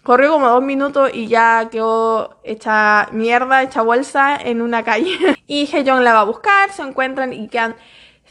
Corrió 0.04 0.30
como 0.30 0.48
dos 0.48 0.62
minutos 0.62 1.10
y 1.12 1.26
ya 1.26 1.68
quedó 1.72 2.38
hecha 2.44 3.08
mierda, 3.10 3.62
hecha 3.62 3.82
bolsa 3.82 4.36
en 4.36 4.62
una 4.62 4.84
calle. 4.84 5.18
y 5.48 5.68
Heyong 5.72 6.04
la 6.04 6.14
va 6.14 6.20
a 6.20 6.24
buscar, 6.24 6.70
se 6.70 6.82
encuentran 6.82 7.32
y 7.32 7.48
quedan 7.48 7.74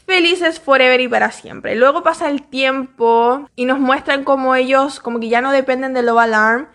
felices 0.06 0.60
forever 0.60 1.00
y 1.00 1.08
para 1.08 1.30
siempre. 1.30 1.74
Luego 1.76 2.02
pasa 2.02 2.30
el 2.30 2.42
tiempo 2.42 3.48
y 3.56 3.66
nos 3.66 3.78
muestran 3.78 4.24
como 4.24 4.54
ellos 4.54 5.00
como 5.00 5.20
que 5.20 5.28
ya 5.28 5.40
no 5.40 5.52
dependen 5.52 5.94
de 5.94 6.02
Love 6.02 6.20
Alarm 6.20 6.68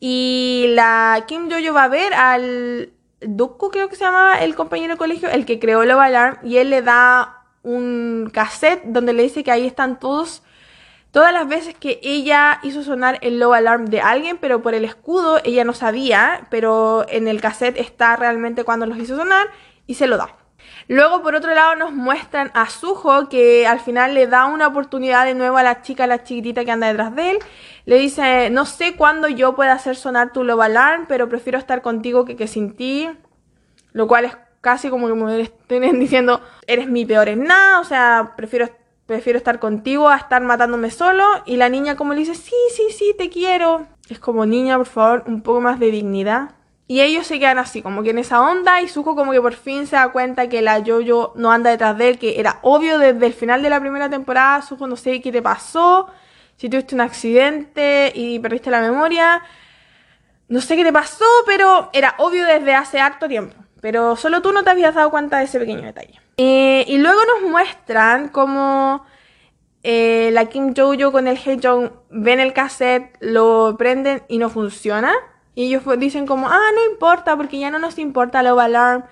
y 0.00 0.66
la 0.70 1.24
Kim 1.26 1.50
Jojo 1.50 1.74
va 1.74 1.84
a 1.84 1.88
ver 1.88 2.14
al 2.14 2.90
Dukku, 3.20 3.70
creo 3.70 3.88
que 3.88 3.96
se 3.96 4.04
llamaba 4.04 4.40
el 4.40 4.54
compañero 4.54 4.94
de 4.94 4.98
colegio, 4.98 5.28
el 5.28 5.44
que 5.44 5.60
creó 5.60 5.84
Love 5.84 6.00
Alarm, 6.00 6.38
y 6.42 6.56
él 6.56 6.70
le 6.70 6.80
da 6.80 7.44
un 7.62 8.30
cassette 8.32 8.82
donde 8.84 9.12
le 9.12 9.24
dice 9.24 9.44
que 9.44 9.50
ahí 9.50 9.66
están 9.66 9.98
todos, 9.98 10.42
todas 11.10 11.32
las 11.32 11.48
veces 11.48 11.74
que 11.74 12.00
ella 12.02 12.60
hizo 12.62 12.82
sonar 12.82 13.18
el 13.22 13.38
Love 13.38 13.54
Alarm 13.54 13.86
de 13.86 14.00
alguien, 14.00 14.38
pero 14.38 14.62
por 14.62 14.74
el 14.74 14.84
escudo 14.84 15.40
ella 15.44 15.64
no 15.64 15.72
sabía, 15.72 16.46
pero 16.50 17.06
en 17.08 17.28
el 17.28 17.40
cassette 17.40 17.78
está 17.78 18.16
realmente 18.16 18.64
cuando 18.64 18.86
los 18.86 18.98
hizo 18.98 19.16
sonar 19.16 19.48
y 19.86 19.94
se 19.94 20.06
lo 20.06 20.16
da. 20.16 20.36
Luego, 20.88 21.22
por 21.22 21.34
otro 21.34 21.54
lado, 21.54 21.76
nos 21.76 21.92
muestran 21.92 22.50
a 22.54 22.68
Suho, 22.68 23.28
que 23.28 23.66
al 23.66 23.80
final 23.80 24.14
le 24.14 24.26
da 24.26 24.46
una 24.46 24.66
oportunidad 24.66 25.24
de 25.24 25.34
nuevo 25.34 25.56
a 25.56 25.62
la 25.62 25.82
chica, 25.82 26.06
la 26.06 26.24
chiquitita 26.24 26.64
que 26.64 26.70
anda 26.72 26.88
detrás 26.88 27.14
de 27.14 27.30
él. 27.30 27.38
Le 27.86 27.96
dice, 27.96 28.50
no 28.50 28.66
sé 28.66 28.96
cuándo 28.96 29.28
yo 29.28 29.54
pueda 29.54 29.72
hacer 29.72 29.96
sonar 29.96 30.32
tu 30.32 30.42
Love 30.42 30.62
Alarm, 30.62 31.06
pero 31.06 31.28
prefiero 31.28 31.58
estar 31.58 31.80
contigo 31.80 32.24
que, 32.24 32.34
que 32.34 32.48
sin 32.48 32.74
ti. 32.74 33.08
Lo 33.92 34.08
cual 34.08 34.24
es 34.24 34.36
casi 34.60 34.90
como 34.90 35.08
que 35.08 35.14
me 35.14 35.40
estén 35.40 36.00
diciendo, 36.00 36.40
eres 36.66 36.88
mi 36.88 37.04
peor 37.04 37.28
en 37.28 37.44
nada, 37.44 37.80
o 37.80 37.84
sea, 37.84 38.34
prefiero, 38.36 38.68
prefiero 39.10 39.38
estar 39.38 39.58
contigo 39.58 40.08
a 40.08 40.16
estar 40.16 40.40
matándome 40.40 40.88
solo. 40.92 41.24
Y 41.44 41.56
la 41.56 41.68
niña 41.68 41.96
como 41.96 42.14
le 42.14 42.20
dice, 42.20 42.36
sí, 42.36 42.54
sí, 42.76 42.92
sí, 42.96 43.12
te 43.18 43.28
quiero. 43.28 43.88
Es 44.08 44.20
como, 44.20 44.46
niña, 44.46 44.76
por 44.76 44.86
favor, 44.86 45.24
un 45.26 45.42
poco 45.42 45.60
más 45.60 45.80
de 45.80 45.90
dignidad. 45.90 46.52
Y 46.86 47.00
ellos 47.00 47.26
se 47.26 47.40
quedan 47.40 47.58
así, 47.58 47.82
como 47.82 48.04
que 48.04 48.10
en 48.10 48.18
esa 48.18 48.40
onda, 48.40 48.82
y 48.82 48.88
Sujo 48.88 49.16
como 49.16 49.32
que 49.32 49.40
por 49.40 49.54
fin 49.54 49.88
se 49.88 49.96
da 49.96 50.12
cuenta 50.12 50.48
que 50.48 50.62
la 50.62 50.82
Jojo 50.84 51.32
no 51.36 51.50
anda 51.50 51.70
detrás 51.70 51.98
de 51.98 52.08
él, 52.08 52.18
que 52.18 52.38
era 52.40 52.58
obvio 52.62 52.98
desde 52.98 53.26
el 53.26 53.32
final 53.32 53.62
de 53.62 53.70
la 53.70 53.80
primera 53.80 54.08
temporada, 54.10 54.62
Sujo 54.62 54.86
no 54.88 54.96
sé 54.96 55.20
qué 55.20 55.30
te 55.30 55.40
pasó, 55.40 56.08
si 56.56 56.68
tuviste 56.68 56.96
un 56.96 57.00
accidente 57.00 58.12
y 58.14 58.40
perdiste 58.40 58.70
la 58.70 58.80
memoria, 58.80 59.42
no 60.48 60.60
sé 60.60 60.76
qué 60.76 60.84
te 60.84 60.92
pasó, 60.92 61.24
pero 61.46 61.90
era 61.92 62.16
obvio 62.18 62.44
desde 62.44 62.74
hace 62.74 62.98
harto 62.98 63.28
tiempo. 63.28 63.56
Pero 63.80 64.16
solo 64.16 64.42
tú 64.42 64.52
no 64.52 64.64
te 64.64 64.70
habías 64.70 64.94
dado 64.94 65.10
cuenta 65.10 65.38
de 65.38 65.44
ese 65.44 65.60
pequeño 65.60 65.82
detalle. 65.82 66.20
Eh, 66.42 66.86
y 66.88 66.96
luego 66.96 67.20
nos 67.26 67.50
muestran 67.50 68.28
cómo 68.28 69.04
eh, 69.82 70.30
la 70.32 70.46
Kim 70.46 70.72
Jojo 70.74 71.12
con 71.12 71.28
el 71.28 71.38
Jong 71.62 71.90
ven 72.08 72.40
el 72.40 72.54
cassette, 72.54 73.14
lo 73.20 73.76
prenden 73.76 74.22
y 74.26 74.38
no 74.38 74.48
funciona. 74.48 75.12
Y 75.54 75.66
ellos 75.66 75.82
dicen 75.98 76.26
como, 76.26 76.48
ah, 76.48 76.70
no 76.74 76.90
importa, 76.90 77.36
porque 77.36 77.58
ya 77.58 77.70
no 77.70 77.78
nos 77.78 77.98
importa 77.98 78.42
Love 78.42 78.60
Alarm. 78.60 79.04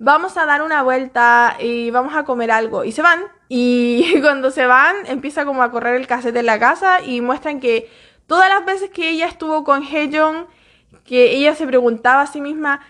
Vamos 0.00 0.36
a 0.36 0.44
dar 0.44 0.60
una 0.60 0.82
vuelta 0.82 1.56
y 1.60 1.92
vamos 1.92 2.16
a 2.16 2.24
comer 2.24 2.50
algo. 2.50 2.82
Y 2.82 2.90
se 2.90 3.00
van. 3.00 3.20
Y 3.48 4.16
cuando 4.20 4.50
se 4.50 4.66
van, 4.66 4.96
empieza 5.06 5.44
como 5.44 5.62
a 5.62 5.70
correr 5.70 5.94
el 5.94 6.08
cassette 6.08 6.34
en 6.34 6.46
la 6.46 6.58
casa 6.58 7.00
y 7.00 7.20
muestran 7.20 7.60
que 7.60 7.88
todas 8.26 8.48
las 8.48 8.66
veces 8.66 8.90
que 8.90 9.08
ella 9.08 9.28
estuvo 9.28 9.62
con 9.62 9.84
Heyong, 9.84 10.48
que 11.04 11.36
ella 11.36 11.54
se 11.54 11.64
preguntaba 11.64 12.22
a 12.22 12.26
sí 12.26 12.40
misma, 12.40 12.80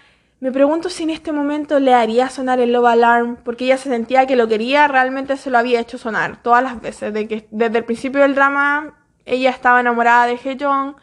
me 0.42 0.50
pregunto 0.50 0.90
si 0.90 1.05
en 1.05 1.11
este 1.11 1.31
momento 1.31 1.78
le 1.78 1.94
haría 1.94 2.28
sonar 2.28 2.59
el 2.59 2.72
Love 2.72 2.87
Alarm, 2.87 3.37
porque 3.44 3.64
ella 3.64 3.76
se 3.76 3.90
sentía 3.90 4.26
que 4.26 4.35
lo 4.35 4.48
quería, 4.48 4.88
realmente 4.88 5.37
se 5.37 5.50
lo 5.50 5.59
había 5.59 5.78
hecho 5.78 5.98
sonar 5.98 6.42
todas 6.42 6.64
las 6.64 6.81
veces, 6.81 7.14
desde 7.14 7.78
el 7.78 7.85
principio 7.85 8.22
del 8.22 8.35
drama 8.35 8.98
ella 9.24 9.50
estaba 9.50 9.78
enamorada 9.78 10.26
de 10.26 10.40
Heyong 10.44 10.96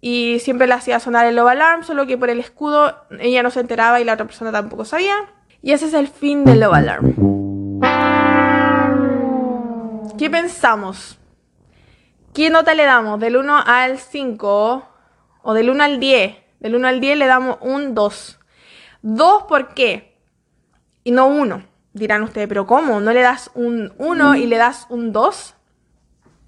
y 0.00 0.38
siempre 0.38 0.66
le 0.66 0.72
hacía 0.72 1.00
sonar 1.00 1.26
el 1.26 1.36
Love 1.36 1.50
Alarm, 1.50 1.82
solo 1.84 2.06
que 2.06 2.16
por 2.16 2.30
el 2.30 2.40
escudo 2.40 2.96
ella 3.20 3.42
no 3.42 3.50
se 3.50 3.60
enteraba 3.60 4.00
y 4.00 4.04
la 4.04 4.14
otra 4.14 4.24
persona 4.24 4.50
tampoco 4.50 4.86
sabía. 4.86 5.16
Y 5.60 5.72
ese 5.72 5.84
es 5.84 5.92
el 5.92 6.08
fin 6.08 6.46
del 6.46 6.60
Love 6.60 6.72
Alarm. 6.72 7.80
¿Qué 10.16 10.30
pensamos? 10.30 11.18
¿Qué 12.32 12.48
nota 12.48 12.72
le 12.72 12.86
damos? 12.86 13.20
¿Del 13.20 13.36
1 13.36 13.64
al 13.66 13.98
5? 13.98 14.88
¿O 15.42 15.52
del 15.52 15.68
1 15.68 15.84
al 15.84 16.00
10? 16.00 16.36
Del 16.60 16.74
1 16.74 16.88
al 16.88 17.00
10 17.00 17.18
le 17.18 17.26
damos 17.26 17.58
un 17.60 17.94
2. 17.94 18.38
2 19.02 19.44
¿por 19.44 19.74
qué? 19.74 20.16
Y 21.04 21.10
no 21.10 21.26
1. 21.26 21.64
Dirán 21.92 22.22
ustedes, 22.22 22.48
pero 22.48 22.66
¿cómo? 22.66 23.00
¿No 23.00 23.12
le 23.12 23.20
das 23.20 23.50
un 23.54 23.92
1 23.98 24.36
y 24.36 24.46
le 24.46 24.56
das 24.56 24.86
un 24.88 25.12
2? 25.12 25.54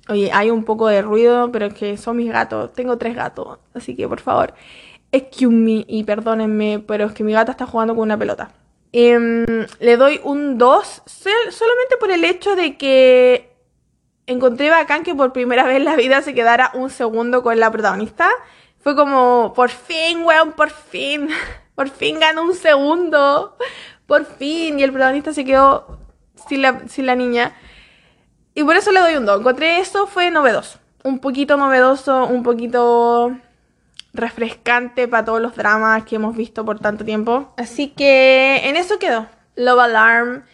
Oye, 0.08 0.30
hay 0.32 0.50
un 0.50 0.64
poco 0.64 0.88
de 0.88 1.02
ruido, 1.02 1.50
pero 1.50 1.66
es 1.66 1.74
que 1.74 1.96
son 1.96 2.16
mis 2.16 2.30
gatos. 2.30 2.72
Tengo 2.72 2.98
tres 2.98 3.16
gatos, 3.16 3.58
así 3.74 3.96
que 3.96 4.06
por 4.06 4.20
favor, 4.20 4.54
excuse 5.12 5.54
me 5.54 5.84
y 5.88 6.04
perdónenme, 6.04 6.78
pero 6.86 7.06
es 7.06 7.12
que 7.12 7.24
mi 7.24 7.32
gata 7.32 7.52
está 7.52 7.66
jugando 7.66 7.94
con 7.94 8.02
una 8.02 8.18
pelota. 8.18 8.50
Em, 8.92 9.44
le 9.80 9.96
doy 9.96 10.20
un 10.22 10.56
2 10.58 11.02
solamente 11.50 11.96
por 11.98 12.10
el 12.10 12.24
hecho 12.24 12.54
de 12.54 12.76
que 12.76 13.50
encontré 14.26 14.70
bacán 14.70 15.02
que 15.02 15.14
por 15.14 15.32
primera 15.32 15.64
vez 15.64 15.78
en 15.78 15.84
la 15.84 15.96
vida 15.96 16.22
se 16.22 16.34
quedara 16.34 16.70
un 16.74 16.90
segundo 16.90 17.42
con 17.42 17.58
la 17.58 17.70
protagonista. 17.70 18.28
Fue 18.78 18.94
como, 18.94 19.52
por 19.54 19.70
fin, 19.70 20.22
weón, 20.24 20.52
por 20.52 20.70
fin. 20.70 21.28
Por 21.74 21.90
fin 21.90 22.20
ganó 22.20 22.42
un 22.42 22.54
segundo. 22.54 23.56
Por 24.06 24.24
fin. 24.24 24.78
Y 24.78 24.82
el 24.82 24.92
protagonista 24.92 25.32
se 25.32 25.44
quedó 25.44 25.98
sin 26.48 26.62
la, 26.62 26.80
sin 26.88 27.06
la 27.06 27.14
niña. 27.14 27.54
Y 28.54 28.62
por 28.64 28.76
eso 28.76 28.92
le 28.92 29.00
doy 29.00 29.16
un 29.16 29.26
2. 29.26 29.40
Encontré 29.40 29.80
eso, 29.80 30.06
fue 30.06 30.30
novedoso. 30.30 30.78
Un 31.02 31.18
poquito 31.18 31.56
novedoso, 31.56 32.26
un 32.26 32.42
poquito 32.42 33.36
refrescante 34.12 35.08
para 35.08 35.24
todos 35.24 35.40
los 35.40 35.56
dramas 35.56 36.04
que 36.04 36.16
hemos 36.16 36.36
visto 36.36 36.64
por 36.64 36.78
tanto 36.78 37.04
tiempo. 37.04 37.52
Así 37.56 37.88
que 37.88 38.60
en 38.64 38.76
eso 38.76 38.98
quedó. 38.98 39.26
Love 39.56 39.80
Alarm. 39.80 40.44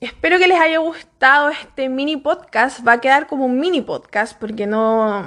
Espero 0.00 0.38
que 0.38 0.46
les 0.46 0.60
haya 0.60 0.78
gustado 0.78 1.48
este 1.48 1.88
mini 1.88 2.18
podcast. 2.18 2.86
Va 2.86 2.92
a 2.92 3.00
quedar 3.00 3.26
como 3.26 3.46
un 3.46 3.58
mini 3.58 3.80
podcast 3.80 4.38
porque 4.38 4.66
no, 4.66 5.24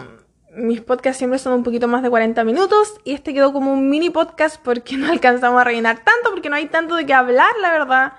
mis 0.51 0.81
podcasts 0.81 1.17
siempre 1.17 1.39
son 1.39 1.53
un 1.53 1.63
poquito 1.63 1.87
más 1.87 2.03
de 2.03 2.09
40 2.09 2.43
minutos 2.43 2.95
y 3.03 3.13
este 3.13 3.33
quedó 3.33 3.53
como 3.53 3.71
un 3.71 3.89
mini 3.89 4.09
podcast 4.09 4.61
porque 4.61 4.97
no 4.97 5.11
alcanzamos 5.11 5.61
a 5.61 5.63
rellenar 5.63 6.03
tanto, 6.03 6.31
porque 6.31 6.49
no 6.49 6.55
hay 6.55 6.67
tanto 6.67 6.95
de 6.95 7.05
qué 7.05 7.13
hablar, 7.13 7.53
la 7.61 7.71
verdad. 7.71 8.13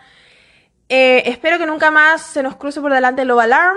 Eh, 0.89 1.23
espero 1.27 1.59
que 1.59 1.67
nunca 1.67 1.91
más 1.91 2.23
se 2.23 2.43
nos 2.43 2.57
cruce 2.57 2.81
por 2.81 2.93
delante 2.93 3.23
el 3.23 3.29
Love 3.29 3.41
Alarm. 3.41 3.77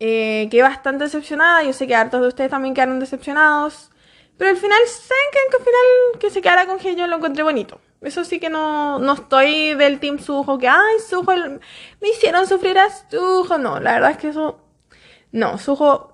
Eh, 0.00 0.48
quedé 0.50 0.62
bastante 0.62 1.04
decepcionada. 1.04 1.62
Yo 1.62 1.72
sé 1.72 1.86
que 1.86 1.94
hartos 1.94 2.20
de 2.20 2.28
ustedes 2.28 2.50
también 2.50 2.74
quedaron 2.74 2.98
decepcionados. 2.98 3.90
Pero 4.38 4.50
al 4.50 4.56
final, 4.56 4.78
¿saben 4.86 5.24
que 5.30 5.56
al 5.56 5.62
final 5.62 6.20
que 6.20 6.30
se 6.30 6.40
quedara 6.40 6.66
con 6.66 6.78
que 6.78 6.96
yo 6.96 7.06
lo 7.06 7.16
encontré 7.16 7.42
bonito? 7.42 7.80
Eso 8.00 8.24
sí 8.24 8.40
que 8.40 8.48
no, 8.48 8.98
no 8.98 9.12
estoy 9.12 9.74
del 9.74 10.00
team 10.00 10.18
Sujo, 10.18 10.58
que 10.58 10.68
ay, 10.68 10.96
Sujo, 11.08 11.32
me 12.00 12.08
hicieron 12.08 12.48
sufrir 12.48 12.78
a 12.78 12.88
Sujo. 12.90 13.58
No, 13.58 13.78
la 13.78 13.92
verdad 13.92 14.10
es 14.12 14.16
que 14.16 14.28
eso. 14.28 14.58
No, 15.30 15.58
Sujo, 15.58 16.11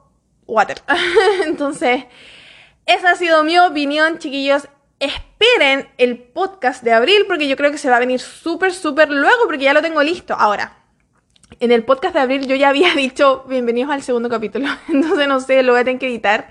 water. 0.48 0.82
Entonces, 1.44 2.04
esa 2.86 3.10
ha 3.10 3.14
sido 3.14 3.44
mi 3.44 3.56
opinión, 3.58 4.18
chiquillos. 4.18 4.68
Esperen 4.98 5.88
el 5.98 6.18
podcast 6.18 6.82
de 6.82 6.92
abril 6.92 7.24
porque 7.28 7.46
yo 7.46 7.56
creo 7.56 7.70
que 7.70 7.78
se 7.78 7.88
va 7.88 7.96
a 7.96 8.00
venir 8.00 8.18
súper, 8.18 8.74
súper 8.74 9.10
luego 9.10 9.44
porque 9.46 9.62
ya 9.62 9.72
lo 9.72 9.82
tengo 9.82 10.02
listo. 10.02 10.34
Ahora, 10.34 10.78
en 11.60 11.70
el 11.70 11.84
podcast 11.84 12.14
de 12.14 12.20
abril 12.20 12.48
yo 12.48 12.56
ya 12.56 12.70
había 12.70 12.92
dicho 12.96 13.44
bienvenidos 13.48 13.92
al 13.92 14.02
segundo 14.02 14.28
capítulo. 14.28 14.66
Entonces, 14.88 15.28
no 15.28 15.38
sé, 15.38 15.62
lo 15.62 15.72
voy 15.72 15.82
a 15.82 15.84
tener 15.84 16.00
que 16.00 16.08
editar. 16.08 16.48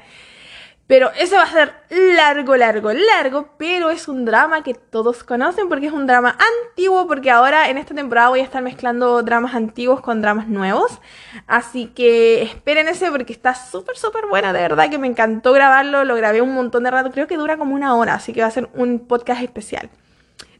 Pero 0.87 1.11
ese 1.19 1.35
va 1.35 1.43
a 1.43 1.51
ser 1.51 1.73
largo, 1.89 2.55
largo, 2.55 2.93
largo, 2.93 3.49
pero 3.57 3.89
es 3.89 4.07
un 4.07 4.23
drama 4.23 4.63
que 4.63 4.73
todos 4.73 5.25
conocen 5.25 5.67
porque 5.67 5.87
es 5.87 5.93
un 5.93 6.07
drama 6.07 6.37
antiguo, 6.69 7.05
porque 7.07 7.29
ahora 7.29 7.69
en 7.69 7.77
esta 7.77 7.93
temporada 7.93 8.29
voy 8.29 8.39
a 8.39 8.43
estar 8.43 8.63
mezclando 8.63 9.21
dramas 9.21 9.53
antiguos 9.53 9.99
con 9.99 10.21
dramas 10.21 10.47
nuevos. 10.47 11.01
Así 11.45 11.87
que 11.87 12.41
esperen 12.41 12.87
ese 12.87 13.11
porque 13.11 13.33
está 13.33 13.53
súper, 13.53 13.97
súper 13.97 14.27
bueno, 14.27 14.53
de 14.53 14.61
verdad 14.61 14.89
que 14.89 14.97
me 14.97 15.07
encantó 15.07 15.51
grabarlo, 15.51 16.05
lo 16.05 16.15
grabé 16.15 16.41
un 16.41 16.53
montón 16.53 16.83
de 16.83 16.91
rato, 16.91 17.11
creo 17.11 17.27
que 17.27 17.35
dura 17.35 17.57
como 17.57 17.75
una 17.75 17.93
hora, 17.95 18.13
así 18.13 18.31
que 18.31 18.39
va 18.39 18.47
a 18.47 18.51
ser 18.51 18.69
un 18.73 18.99
podcast 19.07 19.41
especial. 19.41 19.89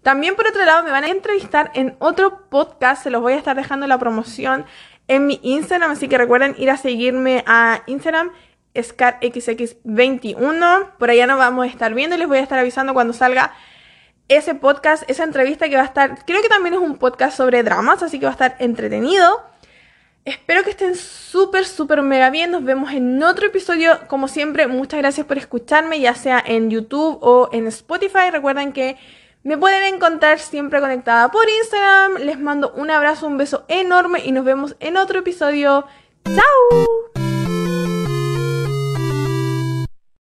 También 0.04 0.36
por 0.36 0.48
otro 0.48 0.66
lado 0.66 0.84
me 0.84 0.92
van 0.92 1.06
a 1.06 1.10
entrevistar 1.10 1.72
en 1.74 1.96
otro 2.00 2.50
podcast, 2.50 3.02
se 3.02 3.10
los 3.10 3.22
voy 3.22 3.34
a 3.34 3.38
estar 3.38 3.56
dejando 3.56 3.88
la 3.88 3.98
promoción 3.98 4.66
en 5.08 5.26
mi 5.26 5.40
Instagram, 5.42 5.92
así 5.92 6.10
que 6.10 6.18
recuerden 6.18 6.54
ir 6.58 6.70
a 6.70 6.76
seguirme 6.76 7.46
a 7.48 7.82
Instagram 7.88 8.32
ScarXX21. 8.78 10.92
Por 10.98 11.10
allá 11.10 11.28
nos 11.28 11.38
vamos 11.38 11.66
a 11.66 11.70
estar 11.70 11.94
viendo 11.94 12.16
y 12.16 12.20
les 12.20 12.28
voy 12.28 12.38
a 12.38 12.42
estar 12.42 12.60
avisando 12.60 12.94
cuando 12.94 13.14
salga 13.14 13.54
ese 14.28 14.56
podcast, 14.56 15.10
esa 15.10 15.24
entrevista 15.24 15.70
que 15.70 15.76
va 15.76 15.84
a 15.84 15.86
estar, 15.86 16.26
creo 16.26 16.42
que 16.42 16.50
también 16.50 16.74
es 16.74 16.80
un 16.80 16.98
podcast 16.98 17.38
sobre 17.38 17.64
dramas, 17.64 18.04
así 18.04 18.20
que 18.20 18.26
va 18.26 18.32
a 18.32 18.34
estar 18.34 18.56
entretenido. 18.60 19.42
Espero 20.26 20.64
que 20.64 20.72
estén 20.72 20.96
súper, 20.96 21.66
súper 21.66 22.02
mega 22.02 22.30
bien. 22.30 22.52
Nos 22.52 22.66
vemos 22.66 22.92
en 22.92 23.24
otro 23.24 23.48
episodio. 23.48 23.98
Como 24.08 24.28
siempre, 24.28 24.68
muchas 24.68 25.00
gracias 25.00 25.26
por 25.26 25.38
escucharme, 25.38 26.02
ya 26.02 26.14
sea 26.16 26.44
en 26.46 26.70
YouTube 26.70 27.18
o 27.22 27.48
en 27.54 27.66
Spotify. 27.68 28.30
Recuerden 28.30 28.74
que 28.74 28.98
me 29.44 29.58
pueden 29.58 29.96
encontrar 29.96 30.40
siempre 30.40 30.82
conectada 30.82 31.32
por 31.32 31.48
Instagram. 31.50 32.26
Les 32.26 32.38
mando 32.38 32.74
un 32.76 32.92
abrazo, 32.92 33.26
un 33.26 33.38
beso 33.38 33.64
enorme 33.70 34.20
y 34.26 34.34
nos 34.34 34.44
vemos 34.44 34.76
en 34.82 34.98
otro 34.98 35.20
episodio. 35.20 35.86
¡Chao! 36.26 37.27